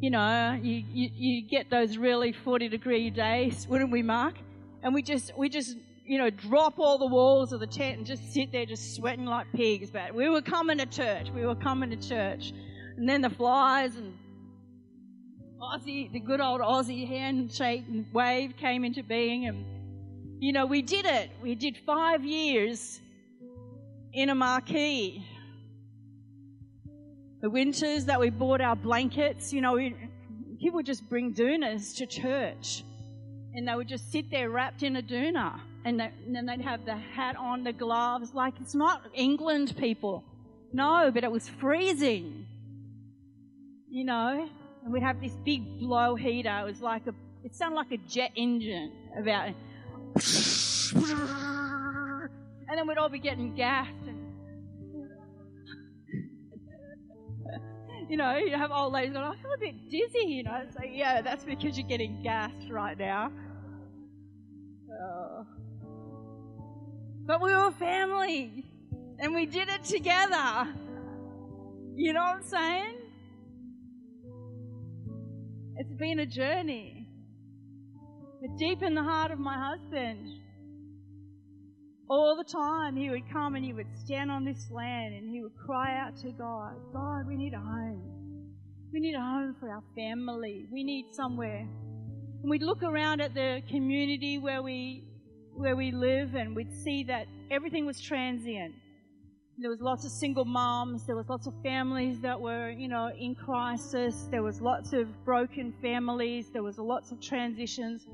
you 0.00 0.10
know, 0.10 0.58
you, 0.62 0.84
you, 0.90 1.10
you 1.12 1.48
get 1.48 1.70
those 1.70 1.98
really 1.98 2.32
40 2.32 2.68
degree 2.68 3.10
days, 3.10 3.66
wouldn't 3.68 3.90
we, 3.90 4.02
Mark? 4.02 4.34
And 4.82 4.94
we 4.94 5.02
just, 5.02 5.36
we 5.36 5.50
just, 5.50 5.76
you 6.06 6.16
know, 6.16 6.30
drop 6.30 6.78
all 6.78 6.96
the 6.96 7.06
walls 7.06 7.52
of 7.52 7.60
the 7.60 7.66
tent 7.66 7.98
and 7.98 8.06
just 8.06 8.32
sit 8.32 8.50
there 8.50 8.64
just 8.64 8.94
sweating 8.96 9.26
like 9.26 9.46
pigs. 9.52 9.90
But 9.90 10.14
we 10.14 10.30
were 10.30 10.40
coming 10.40 10.78
to 10.78 10.86
church. 10.86 11.28
We 11.34 11.44
were 11.44 11.56
coming 11.56 11.90
to 11.90 11.96
church 11.96 12.54
and 12.98 13.08
then 13.08 13.20
the 13.20 13.30
flies 13.30 13.94
and 13.94 14.12
Aussie, 15.60 16.10
the 16.12 16.18
good 16.18 16.40
old 16.40 16.60
Aussie 16.60 17.06
handshake 17.06 17.84
and 17.88 18.04
wave 18.12 18.56
came 18.56 18.84
into 18.84 19.04
being, 19.04 19.46
and 19.46 19.64
you 20.42 20.52
know 20.52 20.66
we 20.66 20.82
did 20.82 21.06
it. 21.06 21.30
We 21.40 21.54
did 21.54 21.78
five 21.86 22.24
years 22.24 23.00
in 24.12 24.30
a 24.30 24.34
marquee. 24.34 25.24
The 27.40 27.48
winters 27.48 28.06
that 28.06 28.18
we 28.18 28.30
bought 28.30 28.60
our 28.60 28.74
blankets, 28.74 29.52
you 29.52 29.60
know, 29.60 29.74
we, 29.74 29.94
people 30.58 30.78
would 30.78 30.86
just 30.86 31.08
bring 31.08 31.32
doonas 31.32 31.96
to 31.98 32.06
church, 32.06 32.82
and 33.54 33.68
they 33.68 33.74
would 33.76 33.86
just 33.86 34.10
sit 34.10 34.28
there 34.28 34.50
wrapped 34.50 34.82
in 34.82 34.96
a 34.96 35.02
doona, 35.02 35.60
and, 35.84 36.00
they, 36.00 36.10
and 36.26 36.34
then 36.34 36.46
they'd 36.46 36.62
have 36.62 36.84
the 36.84 36.96
hat 36.96 37.36
on, 37.36 37.62
the 37.62 37.72
gloves. 37.72 38.34
Like 38.34 38.54
it's 38.60 38.74
not 38.74 39.02
England, 39.14 39.76
people. 39.76 40.24
No, 40.72 41.12
but 41.14 41.22
it 41.22 41.30
was 41.30 41.48
freezing 41.48 42.47
you 43.90 44.04
know, 44.04 44.48
and 44.84 44.92
we'd 44.92 45.02
have 45.02 45.20
this 45.20 45.36
big 45.44 45.78
blow 45.78 46.14
heater. 46.14 46.60
It 46.60 46.64
was 46.64 46.80
like 46.80 47.06
a, 47.06 47.14
it 47.44 47.54
sounded 47.54 47.76
like 47.76 47.92
a 47.92 47.98
jet 48.08 48.32
engine 48.36 48.92
about, 49.18 49.48
and 52.68 52.78
then 52.78 52.86
we'd 52.86 52.98
all 52.98 53.08
be 53.08 53.18
getting 53.18 53.54
gassed. 53.54 53.90
And, 54.06 54.18
you 58.08 58.16
know, 58.16 58.36
you 58.36 58.56
have 58.56 58.70
old 58.70 58.92
ladies 58.92 59.12
going, 59.12 59.24
I 59.24 59.36
feel 59.36 59.52
a 59.52 59.58
bit 59.58 59.90
dizzy, 59.90 60.26
you 60.26 60.42
know. 60.42 60.62
It's 60.66 60.76
like, 60.76 60.90
yeah, 60.92 61.20
that's 61.20 61.44
because 61.44 61.76
you're 61.78 61.86
getting 61.86 62.22
gassed 62.22 62.70
right 62.70 62.96
now. 62.98 63.30
Oh. 64.90 65.46
But 67.26 67.42
we 67.42 67.52
were 67.54 67.70
family 67.72 68.64
and 69.18 69.34
we 69.34 69.44
did 69.44 69.68
it 69.68 69.84
together. 69.84 70.66
You 71.94 72.12
know 72.14 72.20
what 72.20 72.36
I'm 72.36 72.42
saying? 72.42 72.97
It's 75.78 75.94
been 75.94 76.18
a 76.18 76.26
journey. 76.26 77.06
But 78.40 78.56
deep 78.58 78.82
in 78.82 78.94
the 78.94 79.02
heart 79.02 79.30
of 79.30 79.38
my 79.38 79.56
husband, 79.56 80.28
all 82.10 82.36
the 82.36 82.50
time 82.50 82.96
he 82.96 83.10
would 83.10 83.30
come 83.32 83.54
and 83.54 83.64
he 83.64 83.72
would 83.72 83.86
stand 84.04 84.28
on 84.28 84.44
this 84.44 84.68
land 84.72 85.14
and 85.14 85.30
he 85.30 85.40
would 85.40 85.56
cry 85.56 85.96
out 85.96 86.16
to 86.22 86.32
God, 86.32 86.74
God, 86.92 87.28
we 87.28 87.36
need 87.36 87.54
a 87.54 87.60
home. 87.60 88.02
We 88.92 88.98
need 88.98 89.14
a 89.14 89.20
home 89.20 89.54
for 89.60 89.70
our 89.70 89.84
family. 89.94 90.66
We 90.72 90.82
need 90.82 91.06
somewhere. 91.12 91.68
And 92.42 92.50
we'd 92.50 92.62
look 92.62 92.82
around 92.82 93.20
at 93.20 93.34
the 93.34 93.62
community 93.68 94.38
where 94.38 94.62
we 94.62 95.04
where 95.54 95.76
we 95.76 95.92
live 95.92 96.34
and 96.34 96.56
we'd 96.56 96.72
see 96.72 97.04
that 97.04 97.26
everything 97.52 97.86
was 97.86 98.00
transient. 98.00 98.74
There 99.60 99.70
was 99.70 99.80
lots 99.80 100.04
of 100.04 100.12
single 100.12 100.44
moms, 100.44 101.04
there 101.04 101.16
was 101.16 101.28
lots 101.28 101.46
of 101.46 101.54
families 101.62 102.20
that 102.20 102.40
were, 102.40 102.70
you 102.70 102.88
know, 102.88 103.10
in 103.18 103.34
crisis, 103.34 104.28
there 104.30 104.42
was 104.42 104.60
lots 104.60 104.92
of 104.92 105.08
broken 105.24 105.74
families, 105.82 106.46
there 106.52 106.62
was 106.62 106.78
lots 106.78 107.10
of 107.10 107.20
transitions 107.20 108.06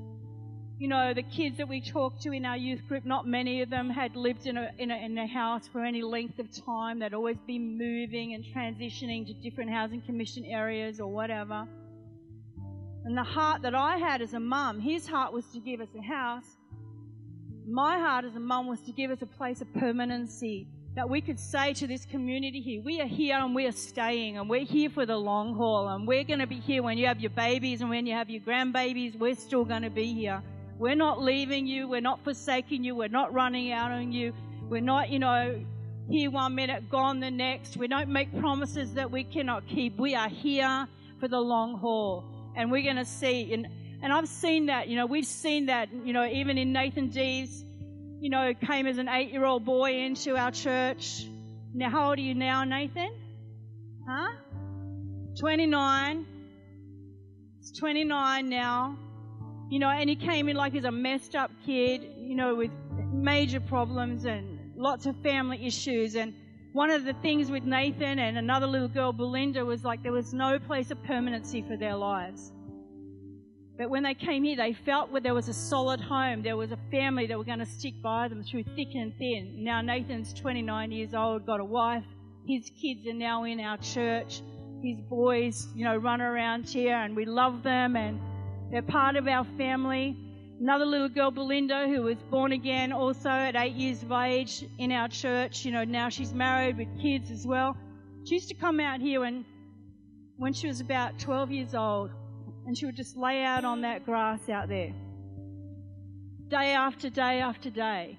you 0.77 0.89
know, 0.89 1.13
the 1.13 1.23
kids 1.23 1.57
that 1.57 1.69
we 1.69 1.79
talked 1.79 2.21
to 2.23 2.33
in 2.33 2.45
our 2.45 2.57
youth 2.57 2.85
group, 2.87 3.05
not 3.05 3.25
many 3.25 3.61
of 3.61 3.69
them 3.69 3.89
had 3.89 4.15
lived 4.15 4.45
in 4.45 4.57
a, 4.57 4.71
in 4.77 4.91
a, 4.91 4.97
in 4.97 5.17
a 5.17 5.25
house 5.25 5.67
for 5.69 5.85
any 5.85 6.01
length 6.01 6.37
of 6.39 6.51
time. 6.65 6.99
They'd 6.99 7.13
always 7.13 7.37
been 7.47 7.77
moving 7.77 8.33
and 8.33 8.43
transitioning 8.43 9.25
to 9.27 9.33
different 9.33 9.71
housing 9.71 10.01
commission 10.01 10.43
areas 10.43 10.99
or 10.99 11.07
whatever. 11.07 11.65
And 13.05 13.17
the 13.17 13.23
heart 13.23 13.61
that 13.61 13.73
I 13.73 13.97
had 13.97 14.21
as 14.21 14.33
a 14.33 14.39
mum, 14.39 14.81
his 14.81 15.07
heart 15.07 15.31
was 15.31 15.45
to 15.53 15.59
give 15.59 15.79
us 15.79 15.87
a 15.97 16.01
house. 16.01 16.57
My 17.65 17.97
heart 17.97 18.25
as 18.25 18.35
a 18.35 18.39
mum 18.39 18.67
was 18.67 18.81
to 18.81 18.91
give 18.91 19.11
us 19.11 19.21
a 19.21 19.27
place 19.27 19.61
of 19.61 19.73
permanency 19.75 20.67
that 20.95 21.09
we 21.09 21.19
could 21.19 21.39
say 21.39 21.73
to 21.73 21.87
this 21.87 22.05
community 22.05 22.61
here, 22.61 22.81
we 22.81 23.01
are 23.01 23.07
here 23.07 23.37
and 23.37 23.53
we 23.53 23.65
are 23.65 23.73
staying 23.73 24.37
and 24.37 24.49
we're 24.49 24.63
here 24.63 24.89
for 24.89 25.05
the 25.05 25.15
long 25.15 25.53
haul 25.53 25.89
and 25.89 26.07
we're 26.07 26.23
going 26.23 26.39
to 26.39 26.47
be 26.47 26.59
here 26.59 26.81
when 26.81 26.97
you 26.97 27.05
have 27.05 27.19
your 27.19 27.31
babies 27.31 27.81
and 27.81 27.89
when 27.89 28.05
you 28.05 28.13
have 28.13 28.29
your 28.29 28.41
grandbabies, 28.41 29.17
we're 29.19 29.35
still 29.35 29.65
going 29.65 29.81
to 29.81 29.89
be 29.89 30.13
here. 30.13 30.41
We're 30.79 30.95
not 30.95 31.21
leaving 31.21 31.67
you. 31.67 31.89
We're 31.89 31.99
not 31.99 32.23
forsaking 32.23 32.85
you. 32.85 32.95
We're 32.95 33.09
not 33.09 33.33
running 33.33 33.73
out 33.73 33.91
on 33.91 34.13
you. 34.13 34.33
We're 34.69 34.81
not, 34.81 35.09
you 35.09 35.19
know, 35.19 35.61
here 36.09 36.31
one 36.31 36.55
minute, 36.55 36.89
gone 36.89 37.19
the 37.19 37.31
next. 37.31 37.75
We 37.75 37.89
don't 37.89 38.07
make 38.07 38.33
promises 38.39 38.93
that 38.93 39.11
we 39.11 39.25
cannot 39.25 39.67
keep. 39.67 39.99
We 39.99 40.15
are 40.15 40.29
here 40.29 40.87
for 41.19 41.27
the 41.27 41.39
long 41.39 41.77
haul. 41.77 42.23
And 42.55 42.71
we're 42.71 42.83
going 42.83 42.95
to 42.95 43.05
see, 43.05 43.53
and, 43.53 43.67
and 44.01 44.13
I've 44.13 44.29
seen 44.29 44.67
that, 44.67 44.87
you 44.87 44.95
know, 44.95 45.05
we've 45.05 45.25
seen 45.25 45.65
that, 45.65 45.89
you 46.05 46.13
know, 46.13 46.25
even 46.25 46.57
in 46.57 46.71
Nathan 46.71 47.09
Dees, 47.09 47.64
you 48.25 48.31
know, 48.31 48.55
came 48.55 48.87
as 48.87 48.97
an 48.97 49.07
eight 49.07 49.31
year 49.31 49.45
old 49.45 49.63
boy 49.65 49.99
into 49.99 50.35
our 50.35 50.49
church. 50.49 51.27
Now, 51.75 51.91
how 51.91 52.09
old 52.09 52.17
are 52.17 52.21
you 52.21 52.33
now, 52.33 52.63
Nathan? 52.63 53.13
Huh? 54.09 54.31
29. 55.39 56.25
It's 57.59 57.77
29 57.77 58.49
now. 58.49 58.97
You 59.69 59.77
know, 59.77 59.89
and 59.89 60.09
he 60.09 60.15
came 60.15 60.49
in 60.49 60.55
like 60.55 60.73
as 60.73 60.85
a 60.85 60.91
messed 60.91 61.35
up 61.35 61.51
kid, 61.67 62.01
you 62.17 62.33
know, 62.33 62.55
with 62.55 62.71
major 63.13 63.59
problems 63.59 64.25
and 64.25 64.71
lots 64.75 65.05
of 65.05 65.15
family 65.21 65.63
issues. 65.63 66.15
And 66.15 66.33
one 66.73 66.89
of 66.89 67.03
the 67.03 67.13
things 67.13 67.51
with 67.51 67.63
Nathan 67.63 68.17
and 68.17 68.39
another 68.39 68.65
little 68.65 68.87
girl, 68.87 69.13
Belinda, 69.13 69.63
was 69.63 69.83
like 69.83 70.01
there 70.01 70.11
was 70.11 70.33
no 70.33 70.57
place 70.57 70.89
of 70.89 71.03
permanency 71.03 71.61
for 71.61 71.77
their 71.77 71.95
lives. 71.95 72.51
But 73.77 73.89
when 73.89 74.03
they 74.03 74.13
came 74.13 74.43
here, 74.43 74.55
they 74.55 74.71
felt 74.73 75.11
there 75.21 75.33
was 75.33 75.49
a 75.49 75.53
solid 75.53 75.99
home. 75.99 76.41
There 76.41 76.55
was 76.55 76.71
a 76.71 76.79
family 76.91 77.27
that 77.27 77.37
were 77.37 77.43
going 77.43 77.59
to 77.59 77.65
stick 77.65 78.01
by 78.01 78.29
them 78.29 78.43
through 78.43 78.63
thick 78.75 78.95
and 78.95 79.13
thin. 79.17 79.63
Now 79.63 79.81
Nathan's 79.81 80.33
29 80.33 80.91
years 80.91 81.13
old, 81.13 81.45
got 81.45 81.59
a 81.59 81.65
wife. 81.65 82.05
His 82.47 82.71
kids 82.81 83.05
are 83.07 83.13
now 83.13 83.43
in 83.43 83.59
our 83.59 83.77
church. 83.77 84.41
His 84.81 85.01
boys, 85.01 85.67
you 85.75 85.83
know, 85.83 85.97
run 85.97 86.21
around 86.21 86.69
here 86.69 86.95
and 86.95 87.15
we 87.15 87.25
love 87.25 87.63
them 87.63 87.97
and 87.97 88.19
they're 88.71 88.81
part 88.81 89.17
of 89.17 89.27
our 89.27 89.43
family. 89.57 90.15
Another 90.61 90.85
little 90.85 91.09
girl, 91.09 91.31
Belinda, 91.31 91.87
who 91.87 92.03
was 92.03 92.17
born 92.31 92.53
again 92.53 92.93
also 92.93 93.29
at 93.29 93.57
eight 93.57 93.73
years 93.73 94.03
of 94.03 94.11
age 94.13 94.63
in 94.77 94.93
our 94.93 95.09
church. 95.09 95.65
You 95.65 95.71
know, 95.71 95.83
now 95.83 96.07
she's 96.07 96.33
married 96.33 96.77
with 96.77 96.87
kids 97.01 97.29
as 97.29 97.45
well. 97.45 97.75
She 98.23 98.35
used 98.35 98.47
to 98.49 98.55
come 98.55 98.79
out 98.79 99.01
here 99.01 99.19
when, 99.19 99.43
when 100.37 100.53
she 100.53 100.67
was 100.67 100.79
about 100.79 101.19
12 101.19 101.51
years 101.51 101.75
old, 101.75 102.11
and 102.65 102.77
she 102.77 102.85
would 102.85 102.95
just 102.95 103.15
lay 103.15 103.43
out 103.43 103.63
on 103.65 103.81
that 103.81 104.05
grass 104.05 104.49
out 104.49 104.67
there, 104.67 104.93
day 106.47 106.73
after 106.73 107.09
day 107.09 107.39
after 107.39 107.69
day. 107.69 108.17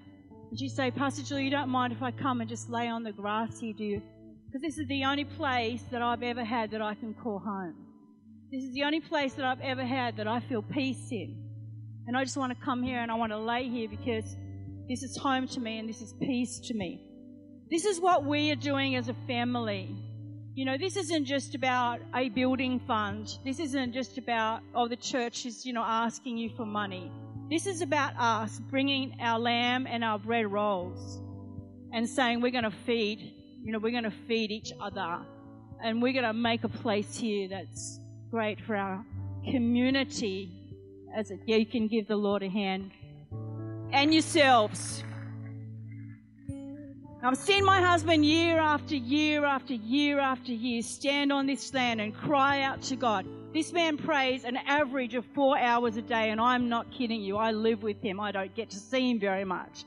And 0.50 0.58
she'd 0.58 0.70
say, 0.70 0.90
Pastor 0.90 1.22
Julie, 1.22 1.44
you 1.44 1.50
don't 1.50 1.68
mind 1.68 1.92
if 1.92 2.02
I 2.02 2.12
come 2.12 2.40
and 2.40 2.48
just 2.48 2.70
lay 2.70 2.88
on 2.88 3.02
the 3.02 3.12
grass 3.12 3.58
here, 3.58 3.74
do 3.76 3.84
you? 3.84 4.02
Because 4.46 4.62
this 4.62 4.78
is 4.78 4.86
the 4.86 5.04
only 5.04 5.24
place 5.24 5.82
that 5.90 6.02
I've 6.02 6.22
ever 6.22 6.44
had 6.44 6.70
that 6.70 6.80
I 6.80 6.94
can 6.94 7.14
call 7.14 7.40
home. 7.40 7.74
This 8.52 8.62
is 8.62 8.72
the 8.72 8.84
only 8.84 9.00
place 9.00 9.34
that 9.34 9.44
I've 9.44 9.60
ever 9.60 9.84
had 9.84 10.16
that 10.18 10.28
I 10.28 10.38
feel 10.40 10.62
peace 10.62 11.10
in. 11.10 11.42
And 12.06 12.16
I 12.16 12.22
just 12.22 12.36
want 12.36 12.56
to 12.56 12.64
come 12.64 12.82
here 12.82 13.00
and 13.00 13.10
I 13.10 13.16
want 13.16 13.32
to 13.32 13.38
lay 13.38 13.68
here 13.68 13.88
because 13.88 14.36
this 14.88 15.02
is 15.02 15.16
home 15.16 15.48
to 15.48 15.60
me 15.60 15.80
and 15.80 15.88
this 15.88 16.00
is 16.00 16.14
peace 16.20 16.60
to 16.60 16.74
me. 16.74 17.02
This 17.68 17.84
is 17.84 18.00
what 18.00 18.24
we 18.24 18.52
are 18.52 18.56
doing 18.56 18.94
as 18.94 19.08
a 19.08 19.14
family. 19.26 19.92
You 20.56 20.64
know, 20.64 20.78
this 20.78 20.96
isn't 20.96 21.26
just 21.26 21.54
about 21.54 22.00
a 22.14 22.30
building 22.30 22.80
fund. 22.80 23.28
This 23.44 23.60
isn't 23.60 23.92
just 23.92 24.16
about, 24.16 24.62
oh, 24.74 24.88
the 24.88 24.96
church 24.96 25.44
is, 25.44 25.66
you 25.66 25.74
know, 25.74 25.84
asking 25.84 26.38
you 26.38 26.48
for 26.56 26.64
money. 26.64 27.12
This 27.50 27.66
is 27.66 27.82
about 27.82 28.14
us 28.18 28.58
bringing 28.70 29.18
our 29.20 29.38
lamb 29.38 29.86
and 29.86 30.02
our 30.02 30.18
bread 30.18 30.50
rolls 30.50 31.20
and 31.92 32.08
saying 32.08 32.40
we're 32.40 32.52
going 32.52 32.64
to 32.64 32.70
feed, 32.70 33.34
you 33.62 33.70
know, 33.70 33.78
we're 33.78 33.90
going 33.90 34.04
to 34.04 34.14
feed 34.26 34.50
each 34.50 34.72
other 34.80 35.18
and 35.84 36.00
we're 36.00 36.14
going 36.14 36.24
to 36.24 36.32
make 36.32 36.64
a 36.64 36.70
place 36.70 37.18
here 37.18 37.48
that's 37.48 38.00
great 38.30 38.58
for 38.58 38.74
our 38.76 39.04
community 39.50 40.50
as 41.14 41.30
a, 41.32 41.38
you 41.44 41.66
can 41.66 41.86
give 41.86 42.08
the 42.08 42.16
Lord 42.16 42.42
a 42.42 42.48
hand 42.48 42.92
and 43.92 44.10
yourselves. 44.10 45.04
I've 47.26 47.36
seen 47.36 47.64
my 47.64 47.80
husband 47.80 48.24
year 48.24 48.60
after 48.60 48.94
year 48.94 49.44
after 49.44 49.74
year 49.74 50.20
after 50.20 50.52
year 50.52 50.80
stand 50.80 51.32
on 51.32 51.44
this 51.44 51.74
land 51.74 52.00
and 52.00 52.14
cry 52.14 52.62
out 52.62 52.82
to 52.82 52.94
God. 52.94 53.26
This 53.52 53.72
man 53.72 53.96
prays 53.96 54.44
an 54.44 54.56
average 54.58 55.16
of 55.16 55.24
four 55.34 55.58
hours 55.58 55.96
a 55.96 56.02
day, 56.02 56.30
and 56.30 56.40
I'm 56.40 56.68
not 56.68 56.92
kidding 56.92 57.20
you. 57.20 57.36
I 57.36 57.50
live 57.50 57.82
with 57.82 58.00
him. 58.00 58.20
I 58.20 58.30
don't 58.30 58.54
get 58.54 58.70
to 58.70 58.76
see 58.76 59.10
him 59.10 59.18
very 59.18 59.44
much. 59.44 59.84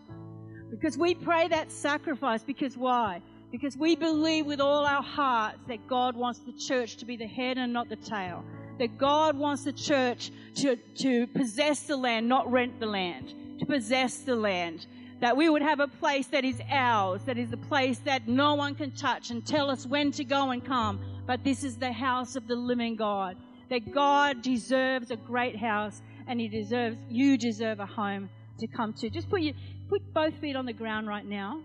Because 0.70 0.98
we 0.98 1.16
pray 1.16 1.48
that 1.48 1.72
sacrifice. 1.72 2.44
Because 2.44 2.76
why? 2.76 3.22
Because 3.54 3.78
we 3.78 3.96
believe 3.96 4.46
with 4.46 4.60
all 4.60 4.86
our 4.86 5.02
hearts 5.02 5.60
that 5.70 5.88
God 5.88 6.18
wants 6.18 6.40
the 6.40 6.52
church 6.52 6.98
to 6.98 7.06
be 7.06 7.16
the 7.16 7.26
head 7.26 7.58
and 7.58 7.72
not 7.72 7.88
the 7.88 7.96
tail. 7.96 8.44
That 8.80 8.98
God 8.98 9.38
wants 9.38 9.64
the 9.64 9.72
church 9.72 10.32
to, 10.56 10.76
to 10.76 11.26
possess 11.28 11.84
the 11.84 11.96
land, 11.96 12.28
not 12.28 12.52
rent 12.52 12.82
the 12.82 12.86
land. 12.86 13.34
To 13.60 13.66
possess 13.66 14.18
the 14.18 14.36
land. 14.36 14.88
That 15.20 15.36
we 15.36 15.50
would 15.50 15.62
have 15.62 15.80
a 15.80 15.88
place 15.88 16.28
that 16.28 16.46
is 16.46 16.62
ours, 16.70 17.24
that 17.26 17.38
is 17.38 17.52
a 17.52 17.58
place 17.58 18.00
that 18.00 18.28
no 18.28 18.56
one 18.56 18.76
can 18.76 18.92
touch 18.92 19.32
and 19.32 19.46
tell 19.46 19.70
us 19.70 19.86
when 19.86 20.12
to 20.14 20.24
go 20.24 20.52
and 20.52 20.64
come. 20.64 21.02
But 21.26 21.44
this 21.44 21.64
is 21.64 21.78
the 21.78 21.92
house 21.92 22.36
of 22.36 22.48
the 22.48 22.56
living 22.56 22.96
God. 22.96 23.36
That 23.70 23.92
God 23.92 24.42
deserves 24.42 25.12
a 25.12 25.18
great 25.18 25.58
house 25.58 26.02
and 26.28 26.40
He 26.40 26.48
deserves, 26.48 26.98
you 27.10 27.38
deserve 27.38 27.80
a 27.80 27.86
home 27.86 28.30
to 28.60 28.68
come 28.68 28.94
to. 28.94 29.10
Just 29.10 29.30
put 29.30 29.42
your, 29.42 29.54
put 29.90 30.14
both 30.14 30.36
feet 30.40 30.56
on 30.56 30.66
the 30.66 30.74
ground 30.74 31.08
right 31.08 31.26
now. 31.26 31.62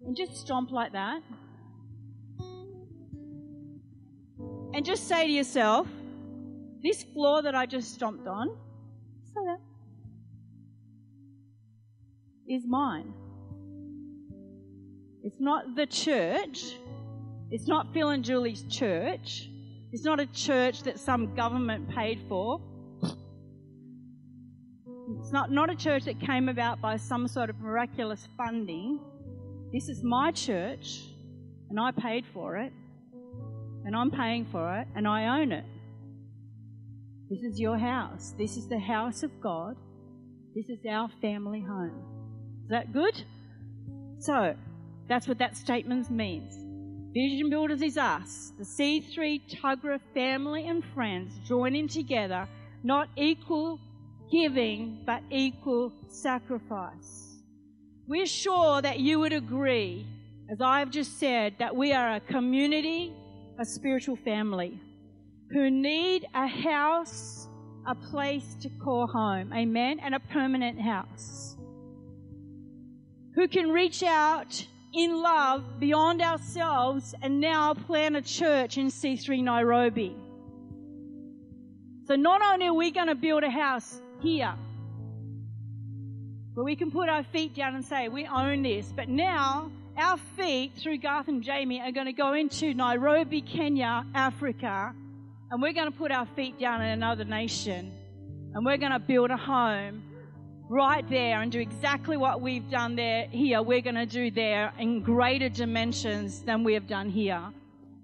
And 0.00 0.16
just 0.16 0.36
stomp 0.36 0.70
like 0.70 0.92
that. 0.92 1.20
And 4.72 4.84
just 4.84 5.08
say 5.08 5.26
to 5.26 5.32
yourself, 5.32 5.88
this 6.82 7.02
floor 7.02 7.42
that 7.42 7.54
I 7.54 7.66
just 7.66 7.94
stomped 7.94 8.26
on, 8.26 8.56
that, 9.34 9.58
is 12.48 12.66
mine. 12.66 13.12
It's 15.22 15.40
not 15.40 15.74
the 15.76 15.86
church. 15.86 16.76
It's 17.50 17.66
not 17.66 17.92
Phil 17.92 18.10
and 18.10 18.24
Julie's 18.24 18.62
church. 18.62 19.48
It's 19.92 20.04
not 20.04 20.20
a 20.20 20.26
church 20.26 20.82
that 20.82 20.98
some 20.98 21.34
government 21.34 21.88
paid 21.90 22.20
for. 22.28 22.60
It's 25.20 25.32
not, 25.32 25.50
not 25.50 25.70
a 25.70 25.74
church 25.74 26.04
that 26.04 26.20
came 26.20 26.48
about 26.48 26.80
by 26.80 26.96
some 26.96 27.28
sort 27.28 27.50
of 27.50 27.58
miraculous 27.60 28.28
funding. 28.36 29.00
This 29.72 29.88
is 29.88 30.02
my 30.02 30.30
church, 30.32 31.02
and 31.70 31.80
I 31.80 31.90
paid 31.90 32.24
for 32.32 32.56
it, 32.56 32.72
and 33.84 33.96
I'm 33.96 34.10
paying 34.10 34.46
for 34.46 34.78
it, 34.78 34.88
and 34.94 35.06
I 35.06 35.40
own 35.40 35.52
it. 35.52 35.64
This 37.30 37.42
is 37.42 37.58
your 37.60 37.76
house. 37.76 38.34
This 38.38 38.56
is 38.56 38.68
the 38.68 38.78
house 38.78 39.22
of 39.22 39.30
God. 39.40 39.76
This 40.54 40.66
is 40.68 40.78
our 40.88 41.10
family 41.20 41.60
home. 41.60 42.17
Is 42.68 42.72
that 42.72 42.92
good? 42.92 43.24
So, 44.18 44.54
that's 45.08 45.26
what 45.26 45.38
that 45.38 45.56
statement 45.56 46.10
means. 46.10 46.54
Vision 47.14 47.48
Builders 47.48 47.80
is 47.80 47.96
us, 47.96 48.52
the 48.58 48.64
C3 48.64 49.40
Tuggerah 49.48 50.00
family 50.12 50.68
and 50.68 50.84
friends 50.92 51.32
joining 51.46 51.88
together, 51.88 52.46
not 52.84 53.08
equal 53.16 53.80
giving, 54.30 55.00
but 55.06 55.22
equal 55.30 55.94
sacrifice. 56.08 57.38
we're 58.06 58.26
sure 58.26 58.82
that 58.82 59.00
you 59.00 59.18
would 59.18 59.32
agree, 59.32 60.06
as 60.50 60.60
I've 60.60 60.90
just 60.90 61.18
said, 61.18 61.54
that 61.60 61.74
we 61.74 61.94
are 61.94 62.16
a 62.16 62.20
community, 62.20 63.14
a 63.58 63.64
spiritual 63.64 64.16
family 64.16 64.78
who 65.50 65.70
need 65.70 66.26
a 66.34 66.46
house, 66.46 67.48
a 67.86 67.94
place 67.94 68.56
to 68.60 68.68
call 68.84 69.06
home. 69.06 69.54
Amen. 69.54 70.00
And 70.00 70.14
a 70.14 70.20
permanent 70.20 70.78
house. 70.78 71.57
Who 73.38 73.46
can 73.46 73.70
reach 73.70 74.02
out 74.02 74.66
in 74.92 75.22
love 75.22 75.78
beyond 75.78 76.20
ourselves 76.22 77.14
and 77.22 77.38
now 77.38 77.72
plant 77.72 78.16
a 78.16 78.20
church 78.20 78.78
in 78.78 78.88
C3 78.88 79.44
Nairobi. 79.44 80.16
So 82.08 82.16
not 82.16 82.42
only 82.42 82.66
are 82.66 82.74
we 82.74 82.90
going 82.90 83.06
to 83.06 83.14
build 83.14 83.44
a 83.44 83.50
house 83.50 84.02
here, 84.20 84.52
where 86.54 86.64
we 86.64 86.74
can 86.74 86.90
put 86.90 87.08
our 87.08 87.22
feet 87.22 87.54
down 87.54 87.76
and 87.76 87.84
say, 87.84 88.08
we 88.08 88.26
own 88.26 88.62
this, 88.64 88.92
but 88.96 89.08
now 89.08 89.70
our 89.96 90.16
feet 90.36 90.72
through 90.76 90.98
Garth 90.98 91.28
and 91.28 91.40
Jamie 91.40 91.80
are 91.80 91.92
going 91.92 92.06
to 92.06 92.12
go 92.12 92.32
into 92.32 92.74
Nairobi, 92.74 93.40
Kenya, 93.40 94.04
Africa, 94.16 94.92
and 95.52 95.62
we're 95.62 95.74
going 95.74 95.92
to 95.92 95.96
put 95.96 96.10
our 96.10 96.26
feet 96.34 96.58
down 96.58 96.82
in 96.82 96.88
another 96.88 97.24
nation 97.24 97.92
and 98.52 98.66
we're 98.66 98.78
going 98.78 98.90
to 98.90 98.98
build 98.98 99.30
a 99.30 99.36
home 99.36 100.02
right 100.68 101.08
there 101.08 101.40
and 101.40 101.50
do 101.50 101.60
exactly 101.60 102.16
what 102.16 102.40
we've 102.40 102.68
done 102.70 102.94
there 102.94 103.26
here 103.30 103.62
we're 103.62 103.80
going 103.80 103.94
to 103.94 104.06
do 104.06 104.30
there 104.30 104.72
in 104.78 105.02
greater 105.02 105.48
dimensions 105.48 106.42
than 106.42 106.62
we 106.62 106.74
have 106.74 106.86
done 106.86 107.08
here. 107.10 107.42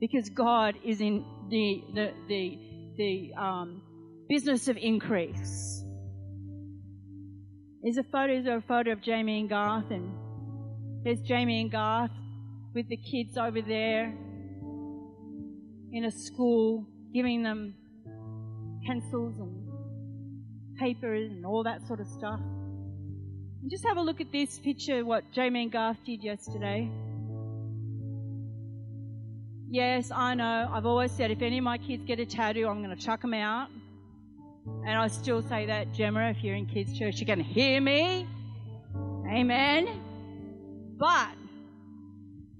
Because 0.00 0.28
god 0.30 0.74
is 0.84 1.00
in 1.00 1.24
the 1.50 1.82
the 1.94 2.12
the, 2.28 2.58
the 2.96 3.34
um, 3.40 3.82
business 4.28 4.68
of 4.68 4.76
increase. 4.76 5.84
There's 7.82 7.98
a 7.98 8.04
photo 8.04 8.42
there's 8.42 8.46
a 8.46 8.66
photo 8.66 8.92
of 8.92 9.02
jamie 9.02 9.40
and 9.40 9.48
garth 9.48 9.90
and 9.90 10.10
there's 11.04 11.20
jamie 11.20 11.60
and 11.60 11.70
garth 11.70 12.10
with 12.74 12.88
the 12.88 12.96
kids 12.96 13.36
over 13.36 13.60
there 13.60 14.14
in 15.92 16.04
a 16.06 16.10
school 16.10 16.86
giving 17.12 17.42
them 17.42 17.74
pencils 18.86 19.38
and 19.38 19.63
papers 20.78 21.30
and 21.30 21.44
all 21.46 21.62
that 21.64 21.86
sort 21.86 22.00
of 22.00 22.06
stuff. 22.06 22.40
And 23.62 23.70
just 23.70 23.84
have 23.86 23.96
a 23.96 24.02
look 24.02 24.20
at 24.20 24.30
this 24.30 24.58
picture, 24.58 25.04
what 25.04 25.24
Jamie 25.32 25.62
and 25.62 25.72
Garth 25.72 25.98
did 26.04 26.22
yesterday. 26.22 26.90
Yes, 29.70 30.10
I 30.14 30.34
know. 30.34 30.70
I've 30.72 30.86
always 30.86 31.10
said 31.10 31.30
if 31.30 31.42
any 31.42 31.58
of 31.58 31.64
my 31.64 31.78
kids 31.78 32.04
get 32.04 32.20
a 32.20 32.26
tattoo, 32.26 32.68
I'm 32.68 32.82
going 32.82 32.96
to 32.96 33.02
chuck 33.02 33.22
them 33.22 33.34
out. 33.34 33.68
And 34.86 34.98
I 34.98 35.08
still 35.08 35.42
say 35.42 35.66
that, 35.66 35.92
Gemma, 35.92 36.30
if 36.30 36.44
you're 36.44 36.54
in 36.54 36.66
kids' 36.66 36.96
church, 36.96 37.20
you 37.20 37.26
can 37.26 37.40
hear 37.40 37.80
me. 37.80 38.28
Amen. 39.26 40.00
But 40.96 41.30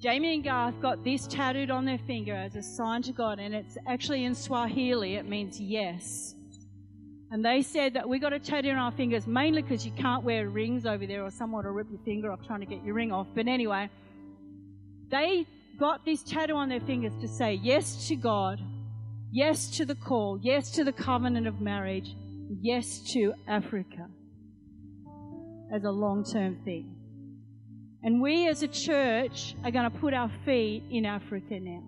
Jamie 0.00 0.35
and 0.35 0.44
Garth 0.44 0.80
got 0.83 1.04
this 1.04 1.26
tattooed 1.26 1.71
on 1.71 1.85
their 1.85 1.99
finger 1.99 2.35
as 2.35 2.56
a 2.56 2.62
sign 2.62 3.02
to 3.02 3.12
God, 3.12 3.38
and 3.38 3.54
it's 3.54 3.78
actually 3.87 4.25
in 4.25 4.35
Swahili. 4.35 5.14
It 5.14 5.28
means 5.28 5.61
yes. 5.61 6.35
And 7.35 7.45
they 7.45 7.62
said 7.62 7.95
that 7.95 8.09
we 8.09 8.21
got 8.21 8.29
to 8.29 8.38
tattoo 8.38 8.71
our 8.71 8.93
fingers 8.93 9.26
mainly 9.26 9.61
because 9.61 9.85
you 9.85 9.91
can't 9.91 10.23
wear 10.23 10.49
rings 10.49 10.87
over 10.87 11.05
there 11.05 11.25
or 11.25 11.33
someone 11.33 11.64
will 11.64 11.73
rip 11.73 11.88
your 11.91 11.99
finger 12.05 12.31
off 12.31 12.47
trying 12.47 12.61
to 12.61 12.67
get 12.67 12.85
your 12.85 12.95
ring 12.95 13.11
off. 13.11 13.26
But 13.35 13.49
anyway, 13.49 13.91
they 15.11 15.45
got 15.76 16.05
this 16.05 16.23
tattoo 16.23 16.55
on 16.55 16.69
their 16.69 16.79
fingers 16.79 17.12
to 17.21 17.26
say 17.26 17.55
yes 17.55 18.07
to 18.07 18.14
God, 18.14 18.61
yes 19.33 19.69
to 19.79 19.85
the 19.85 19.97
call, 19.97 20.38
yes 20.43 20.71
to 20.76 20.85
the 20.85 20.93
covenant 20.93 21.49
of 21.49 21.61
marriage, 21.61 22.14
yes 22.61 23.00
to 23.14 23.35
Africa 23.49 24.07
as 25.75 25.83
a 25.83 25.91
long 25.91 26.25
term 26.25 26.61
thing. 26.64 26.95
And 28.05 28.23
we 28.23 28.47
as 28.47 28.62
a 28.62 28.69
church 28.69 29.57
are 29.64 29.73
going 29.73 29.91
to 29.91 29.99
put 29.99 30.14
our 30.14 30.31
feet 30.45 30.85
in 30.88 31.05
Africa 31.05 31.59
now. 31.59 31.83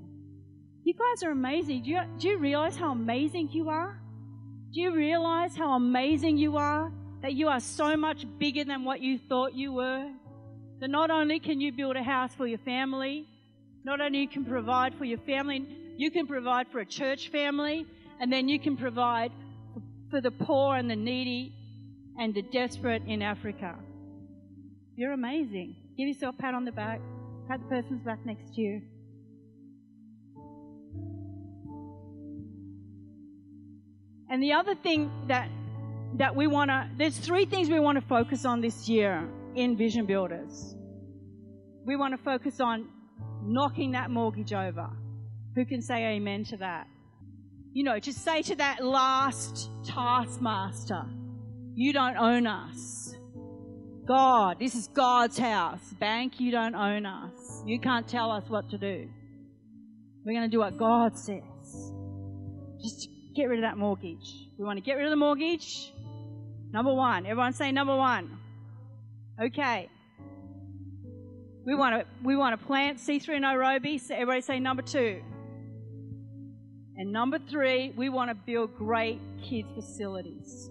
You 0.82 0.94
guys 0.94 1.22
are 1.22 1.30
amazing. 1.30 1.84
Do 1.84 1.90
you, 1.90 2.00
do 2.18 2.28
you 2.30 2.38
realize 2.38 2.76
how 2.76 2.90
amazing 2.90 3.50
you 3.52 3.68
are? 3.68 4.00
Do 4.76 4.82
you 4.82 4.94
realize 4.94 5.56
how 5.56 5.72
amazing 5.72 6.36
you 6.36 6.58
are? 6.58 6.92
That 7.22 7.32
you 7.32 7.48
are 7.48 7.60
so 7.60 7.96
much 7.96 8.26
bigger 8.38 8.62
than 8.62 8.84
what 8.84 9.00
you 9.00 9.16
thought 9.16 9.54
you 9.54 9.72
were? 9.72 10.10
That 10.80 10.90
not 10.90 11.10
only 11.10 11.40
can 11.40 11.62
you 11.62 11.72
build 11.72 11.96
a 11.96 12.02
house 12.02 12.34
for 12.34 12.46
your 12.46 12.58
family, 12.58 13.26
not 13.84 14.02
only 14.02 14.18
you 14.18 14.28
can 14.28 14.44
provide 14.44 14.94
for 14.98 15.06
your 15.06 15.16
family, 15.20 15.66
you 15.96 16.10
can 16.10 16.26
provide 16.26 16.68
for 16.68 16.80
a 16.80 16.84
church 16.84 17.30
family, 17.30 17.86
and 18.20 18.30
then 18.30 18.50
you 18.50 18.60
can 18.60 18.76
provide 18.76 19.32
for 20.10 20.20
the 20.20 20.30
poor 20.30 20.76
and 20.76 20.90
the 20.90 20.96
needy 20.96 21.54
and 22.18 22.34
the 22.34 22.42
desperate 22.42 23.02
in 23.06 23.22
Africa. 23.22 23.76
You're 24.94 25.12
amazing. 25.12 25.74
Give 25.96 26.06
yourself 26.06 26.34
a 26.38 26.42
pat 26.42 26.54
on 26.54 26.66
the 26.66 26.72
back. 26.72 27.00
Pat 27.48 27.60
the 27.60 27.66
person's 27.66 28.02
back 28.02 28.18
next 28.26 28.52
to 28.56 28.60
you. 28.60 28.82
And 34.28 34.42
the 34.42 34.52
other 34.52 34.74
thing 34.74 35.10
that 35.28 35.48
that 36.18 36.34
we 36.34 36.46
want 36.46 36.70
to 36.70 36.88
there's 36.96 37.18
three 37.18 37.44
things 37.44 37.68
we 37.68 37.80
want 37.80 38.00
to 38.00 38.06
focus 38.06 38.44
on 38.44 38.60
this 38.60 38.88
year 38.88 39.28
in 39.54 39.76
Vision 39.76 40.06
Builders. 40.06 40.74
We 41.84 41.96
want 41.96 42.16
to 42.16 42.22
focus 42.22 42.60
on 42.60 42.88
knocking 43.42 43.92
that 43.92 44.10
mortgage 44.10 44.52
over. 44.52 44.88
Who 45.54 45.64
can 45.64 45.80
say 45.80 46.16
amen 46.16 46.44
to 46.46 46.56
that? 46.58 46.86
You 47.72 47.84
know, 47.84 47.98
just 47.98 48.24
say 48.24 48.42
to 48.42 48.56
that 48.56 48.84
last 48.84 49.70
taskmaster, 49.84 51.04
you 51.74 51.92
don't 51.92 52.16
own 52.16 52.46
us. 52.46 53.14
God, 54.06 54.58
this 54.58 54.74
is 54.74 54.88
God's 54.88 55.38
house. 55.38 55.92
Bank, 55.98 56.40
you 56.40 56.50
don't 56.50 56.74
own 56.74 57.06
us. 57.06 57.62
You 57.66 57.78
can't 57.80 58.06
tell 58.06 58.30
us 58.30 58.44
what 58.48 58.70
to 58.70 58.78
do. 58.78 59.08
We're 60.24 60.32
going 60.32 60.50
to 60.50 60.54
do 60.54 60.60
what 60.60 60.76
God 60.76 61.18
says. 61.18 61.92
Just 62.82 63.08
get 63.36 63.48
rid 63.48 63.58
of 63.58 63.62
that 63.62 63.76
mortgage. 63.76 64.48
We 64.58 64.64
want 64.64 64.78
to 64.78 64.80
get 64.80 64.94
rid 64.94 65.04
of 65.04 65.10
the 65.10 65.16
mortgage. 65.16 65.92
Number 66.72 66.92
one. 66.92 67.26
Everyone 67.26 67.52
say 67.52 67.70
number 67.70 67.94
one. 67.94 68.38
Okay. 69.40 69.88
We 71.64 71.74
want 71.74 72.00
to 72.00 72.06
we 72.24 72.36
want 72.36 72.58
to 72.58 72.66
plant 72.66 72.98
C3 72.98 73.40
Nairobi. 73.40 73.98
So 73.98 74.14
everybody 74.14 74.40
say 74.40 74.58
number 74.58 74.82
two. 74.82 75.22
And 76.96 77.12
number 77.12 77.38
three, 77.38 77.92
we 77.94 78.08
want 78.08 78.30
to 78.30 78.34
build 78.34 78.74
great 78.74 79.20
kids 79.46 79.68
facilities. 79.74 80.70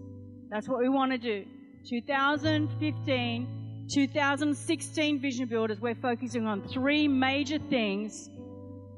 That's 0.49 0.67
what 0.67 0.79
we 0.79 0.89
want 0.89 1.11
to 1.11 1.19
do. 1.19 1.45
2015, 1.87 3.85
2016 3.93 5.21
Vision 5.21 5.47
Builders, 5.47 5.79
we're 5.79 5.93
focusing 5.93 6.47
on 6.47 6.67
three 6.67 7.07
major 7.07 7.59
things 7.69 8.27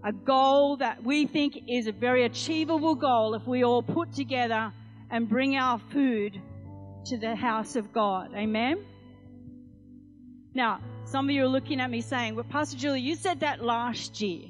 a 0.03 0.11
goal 0.11 0.77
that 0.77 1.03
we 1.03 1.25
think 1.25 1.57
is 1.67 1.87
a 1.87 1.91
very 1.91 2.25
achievable 2.25 2.95
goal 2.95 3.33
if 3.33 3.45
we 3.47 3.63
all 3.63 3.81
put 3.81 4.13
together 4.13 4.71
and 5.09 5.27
bring 5.27 5.55
our 5.55 5.79
food 5.91 6.39
to 7.05 7.17
the 7.17 7.35
house 7.35 7.75
of 7.75 7.93
God. 7.93 8.31
Amen? 8.35 8.85
Now, 10.53 10.79
some 11.05 11.29
of 11.29 11.31
you 11.31 11.43
are 11.43 11.47
looking 11.47 11.79
at 11.79 11.89
me 11.89 12.01
saying, 12.01 12.35
well, 12.35 12.45
Pastor 12.49 12.77
Julie, 12.77 13.01
you 13.01 13.15
said 13.15 13.39
that 13.41 13.63
last 13.63 14.21
year. 14.21 14.47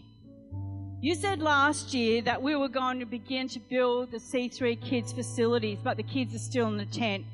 You 1.00 1.14
said 1.14 1.40
last 1.42 1.94
year 1.94 2.24
that 2.24 2.42
we 2.42 2.56
were 2.56 2.70
going 2.70 3.00
to 3.00 3.06
begin 3.06 3.48
to 3.50 3.60
build 3.60 4.12
the 4.12 4.18
C3 4.18 4.82
kids 4.82 5.14
facilities, 5.14 5.78
but 5.84 5.98
the 5.98 6.04
kids 6.04 6.34
are 6.34 6.40
still 6.40 6.68
in 6.68 6.78
the 6.78 6.86
tent. 6.86 7.26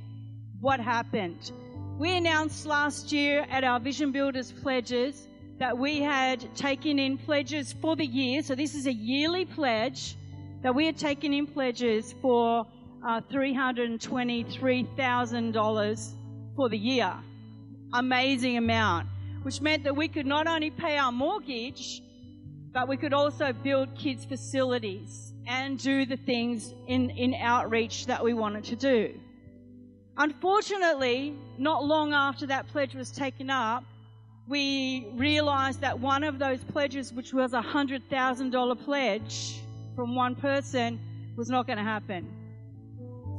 What 0.60 0.82
happened? 0.82 1.52
We 1.98 2.18
announced 2.18 2.66
last 2.66 3.14
year 3.14 3.46
at 3.50 3.64
our 3.64 3.80
Vision 3.80 4.12
Builders 4.12 4.52
pledges 4.52 5.28
that 5.60 5.78
we 5.78 6.02
had 6.02 6.56
taken 6.56 6.98
in 7.00 7.18
pledges 7.18 7.74
for 7.82 7.96
the 7.96 8.06
year. 8.06 8.44
So 8.44 8.56
this 8.56 8.76
is 8.76 8.86
a 8.88 8.94
yearly 8.94 9.46
pledge 9.46 10.18
that 10.62 10.76
we 10.76 10.86
had 10.86 10.98
taken 10.98 11.34
in 11.34 11.48
pledges 11.48 12.14
for 12.22 12.68
uh, 13.06 13.20
$323,000 13.32 16.12
for 16.56 16.70
the 16.70 16.78
year. 16.78 17.14
Amazing 17.94 18.58
amount, 18.58 19.08
which 19.44 19.62
meant 19.62 19.84
that 19.84 19.96
we 19.96 20.08
could 20.08 20.26
not 20.26 20.48
only 20.48 20.72
pay 20.72 20.98
our 20.98 21.12
mortgage, 21.12 22.02
but 22.72 22.88
we 22.88 22.98
could 22.98 23.14
also 23.14 23.54
build 23.54 23.96
kids' 23.96 24.26
facilities 24.26 25.34
and 25.46 25.78
do 25.78 26.04
the 26.06 26.18
things 26.18 26.74
in, 26.88 27.12
in 27.12 27.36
outreach 27.36 28.08
that 28.08 28.24
we 28.24 28.34
wanted 28.34 28.64
to 28.64 28.76
do. 28.76 29.14
Unfortunately, 30.18 31.36
not 31.58 31.86
long 31.86 32.14
after 32.14 32.48
that 32.48 32.68
pledge 32.68 32.96
was 32.96 33.12
taken 33.12 33.50
up, 33.50 33.84
we 34.48 35.08
realized 35.16 35.82
that 35.82 36.00
one 36.00 36.24
of 36.24 36.40
those 36.40 36.64
pledges, 36.64 37.14
which 37.14 37.34
was 37.34 37.54
a 37.54 37.62
$100,000 37.62 38.86
pledge 38.86 39.62
from 39.96 40.16
one 40.16 40.36
person, 40.36 41.00
was 41.36 41.50
not 41.50 41.66
going 41.66 41.78
to 41.78 41.84
happen. 41.84 42.28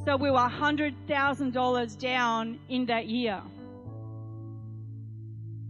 So 0.04 0.16
we 0.16 0.30
were 0.30 0.36
$100,000 0.36 1.98
down 1.98 2.58
in 2.68 2.86
that 2.86 3.06
year. 3.06 3.40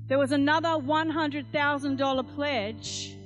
There 0.07 0.19
was 0.19 0.33
another 0.33 0.69
$100,000 0.69 2.35
pledge 2.35 3.17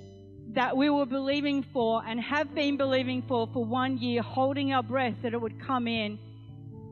that 0.53 0.77
we 0.77 0.89
were 0.91 1.07
believing 1.07 1.63
for 1.63 2.03
and 2.07 2.21
have 2.21 2.55
been 2.55 2.77
believing 2.77 3.23
for 3.23 3.47
for 3.53 3.65
one 3.65 3.99
year, 3.99 4.23
holding 4.23 4.73
our 4.73 4.83
breath 4.83 5.15
that 5.23 5.35
it 5.35 5.41
would 5.41 5.61
come 5.61 5.87
in. 5.87 6.19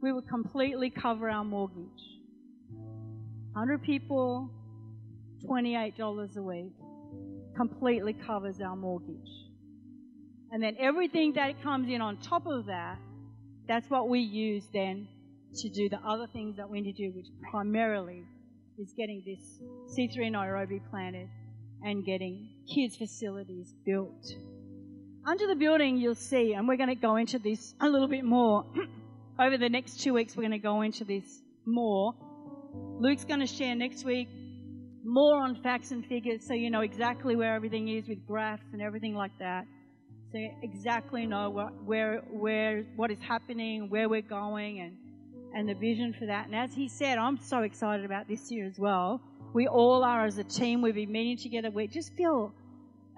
we 0.02 0.12
would 0.12 0.28
completely 0.28 0.90
cover 0.90 1.30
our 1.30 1.44
mortgage. 1.44 2.20
100 3.54 3.82
people, 3.82 4.50
$28 5.48 6.36
a 6.36 6.42
week, 6.42 6.72
completely 7.56 8.12
covers 8.12 8.60
our 8.60 8.76
mortgage. 8.76 9.30
And 10.50 10.62
then 10.62 10.76
everything 10.78 11.32
that 11.34 11.62
comes 11.62 11.88
in 11.88 12.00
on 12.00 12.16
top 12.18 12.46
of 12.46 12.66
that, 12.66 12.98
that's 13.66 13.88
what 13.90 14.08
we 14.08 14.20
use 14.20 14.64
then 14.72 15.08
to 15.56 15.68
do 15.68 15.88
the 15.88 15.98
other 16.06 16.26
things 16.32 16.56
that 16.56 16.68
we 16.68 16.80
need 16.80 16.96
to 16.96 17.08
do, 17.08 17.16
which 17.16 17.26
primarily 17.50 18.22
is 18.78 18.92
getting 18.96 19.22
this 19.24 19.60
C3 19.96 20.32
Nairobi 20.32 20.80
planted 20.90 21.28
and 21.82 22.04
getting 22.04 22.48
kids' 22.72 22.96
facilities 22.96 23.74
built. 23.84 24.34
Under 25.26 25.46
the 25.46 25.54
building, 25.54 25.96
you'll 25.96 26.14
see, 26.14 26.52
and 26.54 26.68
we're 26.68 26.76
going 26.76 26.88
to 26.88 26.94
go 26.94 27.16
into 27.16 27.38
this 27.38 27.74
a 27.80 27.88
little 27.88 28.08
bit 28.08 28.24
more. 28.24 28.64
Over 29.40 29.56
the 29.56 29.68
next 29.68 30.00
two 30.00 30.12
weeks, 30.14 30.36
we're 30.36 30.42
going 30.42 30.52
to 30.52 30.58
go 30.58 30.82
into 30.82 31.04
this 31.04 31.42
more. 31.64 32.14
Luke's 33.00 33.24
going 33.24 33.40
to 33.40 33.46
share 33.46 33.74
next 33.74 34.04
week 34.04 34.28
more 35.04 35.36
on 35.36 35.54
facts 35.62 35.90
and 35.90 36.04
figures 36.06 36.46
so 36.46 36.54
you 36.54 36.70
know 36.70 36.80
exactly 36.80 37.36
where 37.36 37.54
everything 37.54 37.88
is 37.88 38.08
with 38.08 38.26
graphs 38.26 38.64
and 38.72 38.80
everything 38.80 39.14
like 39.14 39.36
that. 39.38 39.66
So 40.32 40.38
exactly 40.62 41.26
know 41.26 41.50
what, 41.50 41.72
where, 41.84 42.22
where, 42.30 42.82
what 42.96 43.10
is 43.12 43.20
happening, 43.20 43.88
where 43.88 44.08
we're 44.08 44.22
going, 44.22 44.80
and, 44.80 44.96
and 45.54 45.68
the 45.68 45.74
vision 45.74 46.12
for 46.18 46.26
that. 46.26 46.46
And 46.46 46.56
as 46.56 46.74
he 46.74 46.88
said, 46.88 47.18
I'm 47.18 47.38
so 47.38 47.60
excited 47.60 48.04
about 48.04 48.26
this 48.26 48.50
year 48.50 48.66
as 48.66 48.76
well. 48.76 49.20
We 49.52 49.68
all 49.68 50.02
are 50.02 50.24
as 50.26 50.38
a 50.38 50.42
team. 50.42 50.82
We've 50.82 50.94
been 50.94 51.12
meeting 51.12 51.38
together. 51.38 51.70
We 51.70 51.86
just 51.86 52.14
feel 52.14 52.52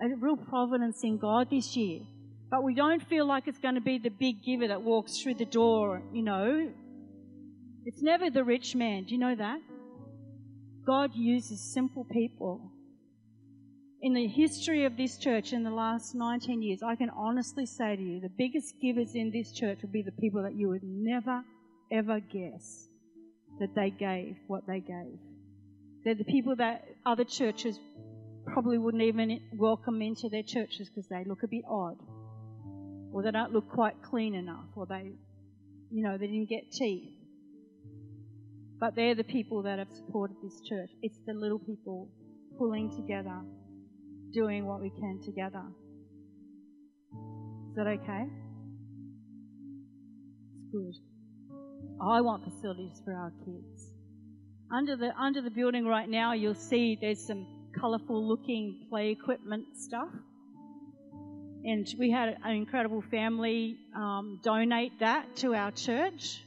a 0.03 0.14
real 0.16 0.37
providence 0.37 1.03
in 1.05 1.16
God 1.16 1.49
this 1.51 1.75
year. 1.75 2.01
But 2.51 2.62
we 2.62 2.75
don't 2.75 3.03
feel 3.03 3.27
like 3.27 3.49
it's 3.49 3.59
going 3.59 3.77
to 3.77 3.81
be 3.81 3.99
the 3.99 4.11
big 4.11 4.44
giver 4.44 4.68
that 4.68 4.83
walks 4.83 5.18
through 5.18 5.35
the 5.35 5.46
door, 5.46 6.03
you 6.12 6.22
know. 6.22 6.70
It's 7.87 8.03
never 8.03 8.29
the 8.29 8.44
rich 8.44 8.75
man. 8.75 9.05
Do 9.05 9.14
you 9.14 9.18
know 9.18 9.35
that? 9.35 9.61
God 10.87 11.14
uses 11.16 11.61
simple 11.61 12.05
people. 12.05 12.70
In 14.03 14.14
the 14.14 14.29
history 14.29 14.85
of 14.85 14.96
this 14.96 15.18
church 15.18 15.53
in 15.53 15.64
the 15.64 15.70
last 15.70 16.14
19 16.14 16.62
years, 16.62 16.81
I 16.83 16.94
can 16.94 17.11
honestly 17.11 17.66
say 17.66 17.96
to 17.96 18.03
you, 18.03 18.20
the 18.20 18.29
biggest 18.29 18.75
givers 18.81 19.16
in 19.16 19.33
this 19.33 19.51
church 19.53 19.79
will 19.83 19.90
be 19.90 20.03
the 20.03 20.12
people 20.12 20.44
that 20.44 20.55
you 20.55 20.68
would 20.68 20.85
never, 20.85 21.42
ever 21.90 22.20
guess 22.20 22.87
that 23.59 23.75
they 23.75 23.90
gave 23.90 24.37
what 24.46 24.66
they 24.68 24.79
gave. 24.79 25.18
They're 26.05 26.14
the 26.14 26.25
people 26.25 26.55
that 26.57 26.85
other 27.05 27.25
churches 27.25 27.81
probably 28.44 28.79
wouldn't 28.79 29.03
even 29.03 29.40
welcome 29.55 30.01
into 30.03 30.29
their 30.29 30.44
churches 30.44 30.88
because 30.88 31.09
they 31.09 31.25
look 31.25 31.42
a 31.42 31.49
bit 31.49 31.64
odd. 31.68 31.96
Or 33.12 33.25
they 33.25 33.33
don't 33.33 33.53
look 33.53 33.68
quite 33.70 34.03
clean 34.03 34.37
enough. 34.37 34.66
Or 34.77 34.87
they, 34.87 35.11
you 35.90 36.05
know, 36.05 36.16
they 36.16 36.27
didn't 36.27 36.49
get 36.49 36.70
teeth. 36.70 37.15
But 38.79 38.95
they're 38.95 39.15
the 39.15 39.25
people 39.25 39.62
that 39.62 39.79
have 39.79 39.89
supported 39.93 40.37
this 40.43 40.61
church. 40.69 40.91
It's 41.03 41.19
the 41.27 41.33
little 41.33 41.59
people 41.59 42.09
pulling 42.59 42.91
together, 42.91 43.41
doing 44.33 44.67
what 44.67 44.81
we 44.81 44.91
can 44.91 45.21
together. 45.25 45.62
Is 47.71 47.77
that 47.77 47.87
okay? 47.87 48.25
It's 50.55 50.73
good. 50.73 50.95
I 52.01 52.21
want 52.21 52.45
facilities 52.45 53.01
for 53.05 53.15
our 53.15 53.33
kids. 53.45 53.93
Under 54.71 54.97
the 54.97 55.12
under 55.19 55.41
the 55.41 55.51
building 55.51 55.87
right 55.87 56.09
now, 56.09 56.33
you'll 56.33 56.55
see 56.55 56.99
there's 57.01 57.25
some 57.25 57.47
colourful 57.79 58.29
looking 58.29 58.87
play 58.91 59.11
equipment 59.11 59.65
stuff. 59.77 60.09
And 61.65 61.87
we 61.99 62.11
had 62.11 62.37
an 62.45 62.53
incredible 62.53 63.03
family 63.11 63.77
um, 63.95 64.41
donate 64.43 65.01
that 65.01 65.37
to 65.37 65.55
our 65.55 65.73
church. 65.73 66.41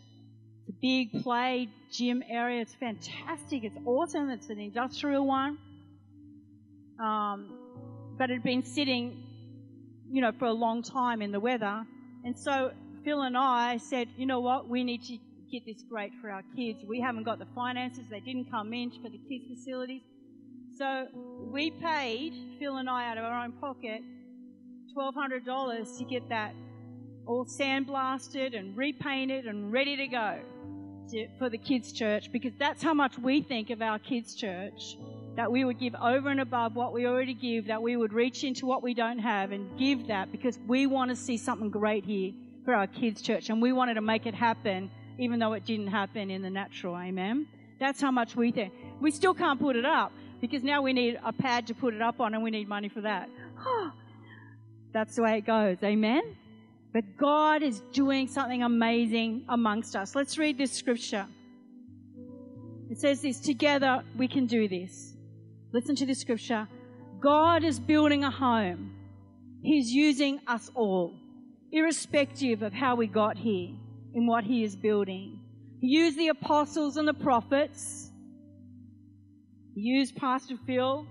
Big 0.82 1.24
play 1.24 1.70
gym 1.92 2.24
area. 2.30 2.62
It's 2.62 2.76
fantastic. 2.76 3.64
It's 3.64 3.78
awesome. 3.86 4.30
It's 4.30 4.50
an 4.50 4.60
industrial 4.60 5.26
one. 5.26 5.58
Um, 7.00 7.58
but 8.18 8.30
it 8.30 8.34
had 8.34 8.44
been 8.44 8.64
sitting, 8.64 9.24
you 10.10 10.22
know, 10.22 10.32
for 10.32 10.46
a 10.46 10.54
long 10.54 10.84
time 10.84 11.22
in 11.22 11.32
the 11.32 11.40
weather. 11.40 11.86
And 12.24 12.38
so 12.38 12.72
Phil 13.04 13.22
and 13.22 13.38
I 13.38 13.78
said, 13.78 14.10
you 14.18 14.26
know 14.26 14.40
what, 14.40 14.68
we 14.70 14.84
need 14.84 15.04
to 15.06 15.18
get 15.52 15.66
this 15.66 15.84
great 15.90 16.12
for 16.22 16.30
our 16.30 16.44
kids. 16.56 16.80
We 16.86 17.02
haven't 17.02 17.24
got 17.24 17.40
the 17.40 17.48
finances. 17.56 18.04
They 18.10 18.20
didn't 18.20 18.52
come 18.52 18.74
in 18.74 18.92
for 19.02 19.10
the 19.10 19.20
kids' 19.30 19.46
facilities. 19.50 20.02
So 20.78 21.08
we 21.52 21.72
paid, 21.72 22.34
Phil 22.60 22.78
and 22.78 22.90
I, 22.90 23.10
out 23.10 23.18
of 23.18 23.24
our 23.24 23.44
own 23.44 23.54
pocket, 23.54 24.02
$1,200 24.96 25.98
to 25.98 26.04
get 26.06 26.30
that 26.30 26.54
all 27.26 27.46
sandblasted 27.46 28.58
and 28.58 28.76
repainted 28.76 29.46
and 29.46 29.72
ready 29.72 29.96
to 29.98 30.08
go 30.08 30.40
for 31.38 31.50
the 31.50 31.58
kids' 31.58 31.92
church 31.92 32.32
because 32.32 32.54
that's 32.58 32.82
how 32.82 32.94
much 32.94 33.18
we 33.18 33.42
think 33.42 33.70
of 33.70 33.82
our 33.82 34.00
kids' 34.00 34.36
church. 34.36 34.98
That 35.36 35.52
we 35.52 35.64
would 35.64 35.80
give 35.80 35.96
over 35.96 36.30
and 36.30 36.42
above 36.42 36.76
what 36.76 36.92
we 36.92 37.06
already 37.06 37.34
give, 37.34 37.68
that 37.68 37.82
we 37.82 37.96
would 37.96 38.12
reach 38.12 38.44
into 38.44 38.66
what 38.66 38.84
we 38.84 38.94
don't 38.94 39.20
have 39.20 39.52
and 39.52 39.78
give 39.78 40.08
that 40.08 40.32
because 40.32 40.60
we 40.68 40.86
want 40.86 41.12
to 41.12 41.16
see 41.16 41.38
something 41.38 41.70
great 41.70 42.04
here 42.04 42.34
for 42.66 42.74
our 42.74 42.88
kids' 42.88 43.22
church 43.22 43.50
and 43.50 43.62
we 43.62 43.72
wanted 43.72 43.94
to 43.94 44.02
make 44.02 44.26
it 44.26 44.34
happen 44.34 44.92
even 45.18 45.40
though 45.40 45.54
it 45.54 45.66
didn't 45.66 45.88
happen 45.88 46.32
in 46.32 46.42
the 46.42 46.50
natural. 46.50 46.96
Amen. 46.96 47.48
That's 47.80 48.02
how 48.02 48.12
much 48.12 48.36
we 48.36 48.52
think. 48.52 48.74
We 49.00 49.12
still 49.12 49.34
can't 49.34 49.60
put 49.60 49.76
it 49.76 49.86
up 49.86 50.12
because 50.42 50.64
now 50.64 50.82
we 50.82 50.94
need 50.94 51.20
a 51.24 51.34
pad 51.34 51.68
to 51.68 51.74
put 51.74 51.94
it 51.94 52.02
up 52.02 52.20
on 52.20 52.34
and 52.34 52.44
we 52.44 52.52
need 52.52 52.68
money 52.68 52.90
for 52.90 53.02
that. 53.02 53.30
That's 54.94 55.16
the 55.16 55.24
way 55.24 55.38
it 55.38 55.46
goes. 55.46 55.78
Amen. 55.84 56.36
But 56.92 57.04
God 57.18 57.62
is 57.62 57.82
doing 57.92 58.28
something 58.28 58.64
amazing 58.64 59.46
amongst 59.50 59.96
us. 59.96 60.16
Let's 60.16 60.38
read 60.38 60.58
this 60.58 60.72
scripture. 60.72 61.28
It 62.90 63.00
says 63.00 63.22
this 63.22 63.40
together 63.40 64.04
we 64.18 64.28
can 64.28 64.48
do 64.48 64.68
this. 64.68 65.16
Listen 65.72 65.96
to 65.96 66.06
this 66.06 66.20
scripture. 66.20 66.68
God 67.20 67.64
is 67.64 67.80
building 67.80 68.24
a 68.24 68.32
home. 68.32 68.96
He's 69.62 69.92
using 69.92 70.40
us 70.48 70.72
all. 70.74 71.14
irrespective 71.72 72.62
of 72.62 72.74
how 72.74 72.96
we 72.96 73.08
got 73.08 73.38
here 73.38 73.70
in 74.14 74.26
what 74.26 74.44
He 74.44 74.64
is 74.64 74.76
building. 74.76 75.40
He 75.80 75.88
used 75.88 76.18
the 76.18 76.30
apostles 76.30 76.98
and 76.98 77.08
the 77.08 77.14
prophets. 77.14 78.12
He 79.76 79.82
used 79.82 80.16
Pastor 80.16 80.56
Phil, 80.66 81.06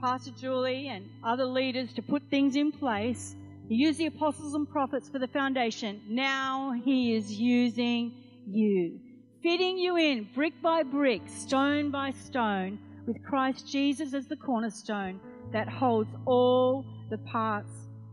Pastor 0.00 0.32
Julie, 0.32 0.88
and 0.88 1.08
other 1.22 1.44
leaders 1.44 1.92
to 1.94 2.02
put 2.02 2.22
things 2.30 2.56
in 2.56 2.72
place. 2.72 3.36
He 3.68 3.76
used 3.76 3.98
the 3.98 4.06
apostles 4.06 4.54
and 4.54 4.68
prophets 4.68 5.08
for 5.08 5.18
the 5.18 5.28
foundation. 5.28 6.02
Now 6.08 6.72
He 6.84 7.14
is 7.14 7.32
using 7.32 8.12
you, 8.46 9.00
fitting 9.42 9.78
you 9.78 9.96
in 9.96 10.28
brick 10.34 10.52
by 10.62 10.82
brick, 10.82 11.22
stone 11.26 11.90
by 11.90 12.10
stone, 12.10 12.78
with 13.06 13.22
Christ 13.24 13.70
Jesus 13.70 14.14
as 14.14 14.26
the 14.26 14.36
cornerstone 14.36 15.20
that 15.52 15.68
holds 15.68 16.10
all 16.26 16.84
the 17.10 17.18
parts 17.18 17.70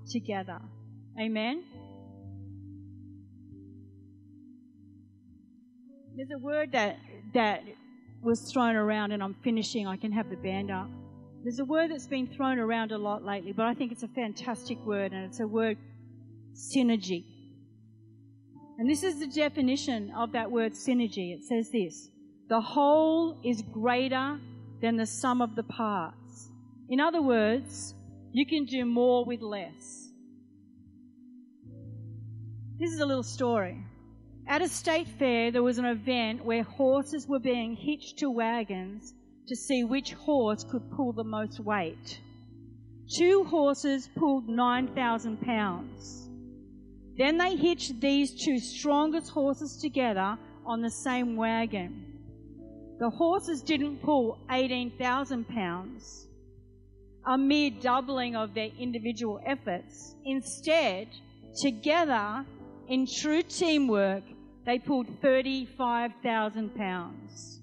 together. 0.09 0.59
Amen. 1.19 1.63
There's 6.15 6.31
a 6.31 6.37
word 6.37 6.71
that 6.73 6.97
that 7.33 7.63
was 8.21 8.51
thrown 8.51 8.75
around, 8.75 9.11
and 9.11 9.23
I'm 9.23 9.33
finishing. 9.43 9.87
I 9.87 9.97
can 9.97 10.11
have 10.11 10.29
the 10.29 10.35
band 10.35 10.69
up. 10.69 10.89
There's 11.43 11.59
a 11.59 11.65
word 11.65 11.89
that's 11.89 12.05
been 12.05 12.27
thrown 12.27 12.59
around 12.59 12.91
a 12.91 12.99
lot 12.99 13.23
lately, 13.23 13.51
but 13.51 13.65
I 13.65 13.73
think 13.73 13.91
it's 13.91 14.03
a 14.03 14.07
fantastic 14.07 14.77
word, 14.85 15.11
and 15.11 15.25
it's 15.25 15.39
a 15.39 15.47
word 15.47 15.77
synergy. 16.53 17.23
And 18.77 18.87
this 18.87 19.03
is 19.03 19.19
the 19.19 19.27
definition 19.27 20.11
of 20.15 20.33
that 20.33 20.51
word 20.51 20.73
synergy. 20.73 21.33
It 21.33 21.43
says 21.43 21.71
this 21.71 22.09
the 22.47 22.61
whole 22.61 23.39
is 23.43 23.61
greater 23.61 24.39
than 24.81 24.97
the 24.97 25.05
sum 25.05 25.41
of 25.41 25.55
the 25.55 25.63
parts. 25.63 26.49
In 26.89 26.99
other 26.99 27.21
words, 27.21 27.95
you 28.31 28.45
can 28.45 28.65
do 28.65 28.85
more 28.85 29.25
with 29.25 29.41
less. 29.41 30.11
This 32.79 32.91
is 32.91 32.99
a 32.99 33.05
little 33.05 33.23
story. 33.23 33.83
At 34.47 34.61
a 34.61 34.67
state 34.67 35.07
fair, 35.17 35.51
there 35.51 35.63
was 35.63 35.77
an 35.77 35.85
event 35.85 36.43
where 36.43 36.63
horses 36.63 37.27
were 37.27 37.39
being 37.39 37.75
hitched 37.75 38.19
to 38.19 38.29
wagons 38.29 39.13
to 39.51 39.57
see 39.57 39.83
which 39.83 40.13
horse 40.13 40.63
could 40.63 40.89
pull 40.91 41.11
the 41.11 41.25
most 41.25 41.59
weight. 41.59 42.21
Two 43.17 43.43
horses 43.43 44.09
pulled 44.15 44.47
9,000 44.47 45.41
pounds. 45.41 46.29
Then 47.17 47.37
they 47.37 47.57
hitched 47.57 47.99
these 47.99 48.45
two 48.45 48.59
strongest 48.59 49.29
horses 49.29 49.75
together 49.81 50.37
on 50.65 50.81
the 50.81 50.89
same 50.89 51.35
wagon. 51.35 52.05
The 52.99 53.09
horses 53.09 53.61
didn't 53.61 54.01
pull 54.01 54.37
18,000 54.49 55.45
pounds, 55.49 56.29
a 57.25 57.37
mere 57.37 57.71
doubling 57.71 58.37
of 58.37 58.53
their 58.53 58.69
individual 58.79 59.41
efforts. 59.45 60.15
Instead, 60.23 61.09
together, 61.61 62.45
in 62.87 63.05
true 63.05 63.43
teamwork, 63.43 64.23
they 64.65 64.79
pulled 64.79 65.07
35,000 65.21 66.73
pounds. 66.73 67.60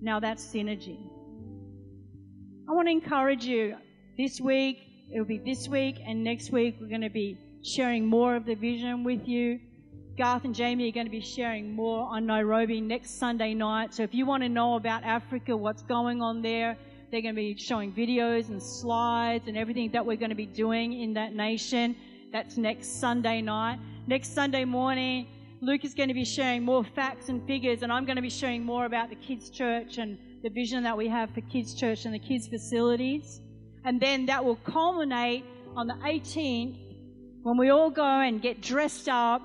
Now 0.00 0.18
that's 0.20 0.44
synergy. 0.44 0.98
I 2.68 2.72
want 2.72 2.88
to 2.88 2.92
encourage 2.92 3.44
you 3.44 3.76
this 4.16 4.40
week, 4.40 4.78
it'll 5.12 5.24
be 5.24 5.38
this 5.38 5.68
week 5.68 5.96
and 6.06 6.24
next 6.24 6.50
week, 6.52 6.76
we're 6.80 6.88
going 6.88 7.00
to 7.02 7.10
be 7.10 7.36
sharing 7.62 8.06
more 8.06 8.36
of 8.36 8.46
the 8.46 8.54
vision 8.54 9.04
with 9.04 9.26
you. 9.28 9.60
Garth 10.16 10.44
and 10.44 10.54
Jamie 10.54 10.88
are 10.88 10.92
going 10.92 11.06
to 11.06 11.10
be 11.10 11.20
sharing 11.20 11.74
more 11.74 12.06
on 12.06 12.26
Nairobi 12.26 12.80
next 12.80 13.18
Sunday 13.18 13.54
night. 13.54 13.94
So 13.94 14.02
if 14.02 14.14
you 14.14 14.26
want 14.26 14.42
to 14.42 14.48
know 14.48 14.76
about 14.76 15.02
Africa, 15.04 15.56
what's 15.56 15.82
going 15.82 16.22
on 16.22 16.42
there, 16.42 16.76
they're 17.10 17.22
going 17.22 17.34
to 17.34 17.40
be 17.40 17.56
showing 17.56 17.92
videos 17.92 18.48
and 18.48 18.62
slides 18.62 19.48
and 19.48 19.56
everything 19.56 19.90
that 19.92 20.04
we're 20.04 20.16
going 20.16 20.30
to 20.30 20.36
be 20.36 20.46
doing 20.46 21.00
in 21.00 21.14
that 21.14 21.34
nation. 21.34 21.96
That's 22.32 22.56
next 22.56 23.00
Sunday 23.00 23.42
night. 23.42 23.78
Next 24.06 24.34
Sunday 24.34 24.64
morning, 24.64 25.26
Luke 25.62 25.84
is 25.84 25.92
going 25.92 26.08
to 26.08 26.14
be 26.14 26.24
sharing 26.24 26.64
more 26.64 26.82
facts 26.82 27.28
and 27.28 27.46
figures, 27.46 27.82
and 27.82 27.92
I'm 27.92 28.06
going 28.06 28.16
to 28.16 28.22
be 28.22 28.30
sharing 28.30 28.64
more 28.64 28.86
about 28.86 29.10
the 29.10 29.16
kids' 29.16 29.50
church 29.50 29.98
and 29.98 30.16
the 30.42 30.48
vision 30.48 30.82
that 30.84 30.96
we 30.96 31.06
have 31.06 31.30
for 31.34 31.42
kids' 31.42 31.74
church 31.74 32.06
and 32.06 32.14
the 32.14 32.18
kids' 32.18 32.48
facilities. 32.48 33.42
And 33.84 34.00
then 34.00 34.24
that 34.26 34.42
will 34.42 34.56
culminate 34.56 35.44
on 35.76 35.86
the 35.86 35.94
18th 35.94 36.78
when 37.42 37.58
we 37.58 37.68
all 37.68 37.90
go 37.90 38.02
and 38.02 38.40
get 38.40 38.62
dressed 38.62 39.08
up 39.08 39.42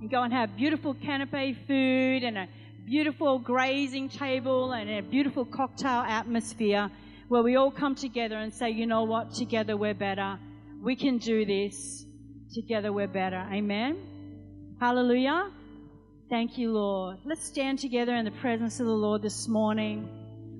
and 0.00 0.08
go 0.08 0.22
and 0.22 0.32
have 0.32 0.56
beautiful 0.56 0.94
canapé 0.94 1.56
food 1.66 2.22
and 2.22 2.38
a 2.38 2.48
beautiful 2.84 3.40
grazing 3.40 4.08
table 4.08 4.70
and 4.72 4.88
a 4.88 5.00
beautiful 5.00 5.44
cocktail 5.44 6.02
atmosphere 6.06 6.88
where 7.26 7.42
we 7.42 7.56
all 7.56 7.72
come 7.72 7.96
together 7.96 8.36
and 8.36 8.54
say, 8.54 8.70
you 8.70 8.86
know 8.86 9.02
what, 9.02 9.34
together 9.34 9.76
we're 9.76 9.94
better. 9.94 10.38
We 10.80 10.94
can 10.94 11.18
do 11.18 11.44
this. 11.44 12.06
Together 12.54 12.92
we're 12.92 13.08
better. 13.08 13.44
Amen. 13.52 14.15
Hallelujah. 14.78 15.50
Thank 16.28 16.58
you, 16.58 16.70
Lord. 16.70 17.16
Let's 17.24 17.42
stand 17.42 17.78
together 17.78 18.14
in 18.14 18.26
the 18.26 18.30
presence 18.30 18.78
of 18.78 18.86
the 18.86 18.92
Lord 18.92 19.22
this 19.22 19.48
morning. 19.48 20.06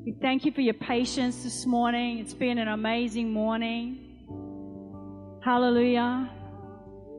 We 0.06 0.12
thank 0.22 0.46
you 0.46 0.52
for 0.52 0.62
your 0.62 0.72
patience 0.72 1.42
this 1.42 1.66
morning. 1.66 2.20
It's 2.20 2.32
been 2.32 2.56
an 2.56 2.68
amazing 2.68 3.30
morning. 3.30 5.38
Hallelujah. 5.44 6.30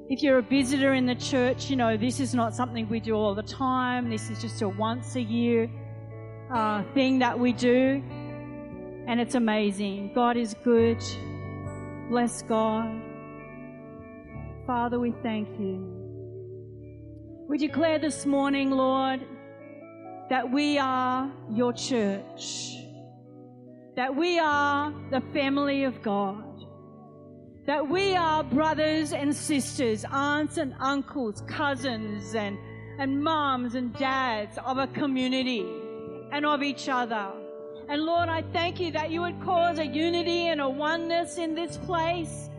If 0.10 0.24
you're 0.24 0.40
a 0.40 0.42
visitor 0.42 0.96
in 0.96 1.06
the 1.06 1.14
church, 1.14 1.70
you 1.70 1.76
know 1.76 1.98
this 1.98 2.20
is 2.20 2.34
not 2.34 2.56
something 2.56 2.90
we 2.90 3.00
do 3.00 3.14
all 3.14 3.36
the 3.36 3.44
time. 3.44 4.10
This 4.10 4.32
is 4.32 4.42
just 4.42 4.64
a 4.64 4.70
once 4.70 5.16
a 5.16 5.22
year 5.22 5.70
uh, 6.52 6.82
thing 6.96 7.20
that 7.20 7.38
we 7.38 7.54
do. 7.54 8.02
And 9.08 9.20
it's 9.20 9.36
amazing. 9.36 10.14
God 10.16 10.36
is 10.36 10.56
good. 10.64 11.04
Bless 12.10 12.42
God. 12.42 13.04
Father, 14.66 15.00
we 15.00 15.14
thank 15.22 15.48
you. 15.60 15.97
We 17.48 17.58
declare 17.58 17.98
this 17.98 18.26
morning, 18.26 18.72
Lord, 18.72 19.22
that 20.30 20.52
we 20.52 20.78
are 20.78 21.32
your 21.50 21.72
church, 21.72 22.76
that 23.96 24.14
we 24.14 24.38
are 24.38 24.94
the 25.12 25.22
family 25.32 25.86
of 25.86 26.02
God, 26.02 26.44
that 27.66 27.88
we 27.88 28.18
are 28.18 28.44
brothers 28.44 29.14
and 29.14 29.34
sisters, 29.34 30.04
aunts 30.12 30.58
and 30.58 30.76
uncles, 30.82 31.42
cousins 31.48 32.36
and, 32.36 32.58
and 33.00 33.24
moms 33.24 33.76
and 33.76 33.94
dads 33.94 34.58
of 34.66 34.78
a 34.78 34.88
community 34.88 35.66
and 36.34 36.46
of 36.46 36.62
each 36.62 36.90
other. 36.90 37.32
And 37.88 38.02
Lord, 38.02 38.28
I 38.28 38.42
thank 38.52 38.82
you 38.82 38.92
that 38.92 39.10
you 39.10 39.22
would 39.22 39.42
cause 39.42 39.80
a 39.80 39.86
unity 39.86 40.48
and 40.48 40.60
a 40.60 40.68
oneness 40.68 41.38
in 41.38 41.56
this 41.56 41.78
place 41.78 42.50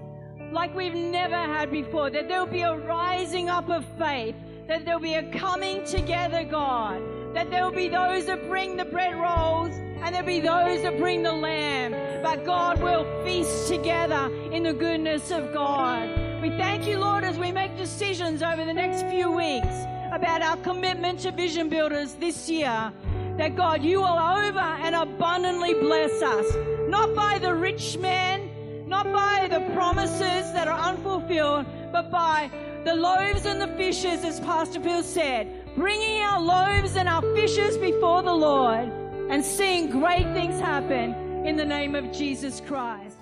like 0.51 0.75
we've 0.75 0.95
never 0.95 1.37
had 1.37 1.71
before, 1.71 2.09
that 2.09 2.27
there'll 2.27 2.47
be 2.47 2.63
a 2.63 2.75
rising 2.75 3.51
up 3.51 3.69
of 3.69 3.85
faith 3.99 4.35
that 4.69 4.85
there'll 4.85 5.01
be 5.01 5.15
a 5.15 5.23
coming 5.33 5.83
together, 5.87 6.45
God. 6.45 7.03
That 7.35 7.51
there'll 7.51 7.73
be 7.73 7.89
those 7.89 8.27
that 8.27 8.47
bring 8.49 8.77
the 8.77 8.85
bread 8.85 9.15
rolls 9.15 9.73
and 10.03 10.15
there'll 10.15 10.27
be 10.27 10.41
those 10.41 10.83
that 10.83 10.99
bring 10.99 11.23
the 11.23 11.33
lamb. 11.33 12.23
But 12.23 12.45
God 12.45 12.81
will 12.81 13.05
feast 13.25 13.69
together 13.69 14.31
in 14.53 14.63
the 14.63 14.75
goodness 14.75 15.31
of 15.31 15.55
God. 15.55 16.43
We 16.43 16.51
thank 16.51 16.87
you, 16.87 16.99
Lord, 16.99 17.25
as 17.25 17.39
we 17.39 17.51
make 17.51 17.77
decisions 17.79 18.43
over 18.43 18.65
the 18.65 18.75
next 18.75 19.07
few 19.11 19.31
weeks 19.31 19.85
about 20.13 20.43
our 20.43 20.57
commitment 20.59 21.21
to 21.21 21.33
Vision 21.33 21.71
Builders 21.71 22.15
this 22.15 22.49
year. 22.49 22.93
That 23.39 23.57
God, 23.57 23.83
you 23.83 24.01
will 24.01 24.07
over 24.07 24.59
and 24.59 24.95
abundantly 24.95 25.75
bless 25.75 26.23
us, 26.23 26.47
not 26.89 27.15
by 27.15 27.39
the 27.39 27.55
rich 27.55 27.97
man, 27.97 28.51
not 28.87 29.05
by 29.13 29.49
the 29.49 29.61
promises 29.75 30.53
that 30.53 30.67
are 30.67 30.91
unfulfilled, 30.91 31.65
but 31.93 32.11
by 32.11 32.51
the 32.85 32.95
loaves 32.95 33.45
and 33.45 33.61
the 33.61 33.69
fishes, 33.77 34.25
as 34.25 34.41
Pastor 34.41 34.81
Phil 34.81 35.03
said, 35.03 35.75
bringing 35.75 36.23
our 36.23 36.41
loaves 36.41 36.97
and 36.97 37.09
our 37.09 37.23
fishes 37.35 37.77
before 37.77 38.23
the 38.23 38.33
Lord 38.33 38.89
and 39.31 39.45
seeing 39.45 39.91
great 39.91 40.33
things 40.33 40.59
happen 40.61 41.15
in 41.47 41.57
the 41.57 41.65
name 41.65 41.95
of 41.95 42.13
Jesus 42.13 42.61
Christ. 42.61 43.17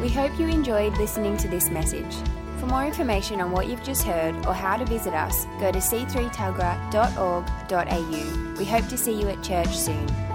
We 0.00 0.08
hope 0.08 0.38
you 0.38 0.48
enjoyed 0.48 0.96
listening 0.96 1.36
to 1.38 1.48
this 1.48 1.70
message. 1.70 2.16
For 2.58 2.66
more 2.66 2.84
information 2.84 3.40
on 3.40 3.52
what 3.52 3.68
you've 3.68 3.84
just 3.84 4.02
heard 4.02 4.34
or 4.46 4.52
how 4.52 4.76
to 4.76 4.84
visit 4.84 5.14
us, 5.14 5.46
go 5.60 5.70
to 5.70 5.78
c3tuggerah.org.au. 5.78 8.54
We 8.58 8.64
hope 8.64 8.88
to 8.88 8.98
see 8.98 9.20
you 9.20 9.28
at 9.28 9.44
church 9.44 9.76
soon. 9.76 10.27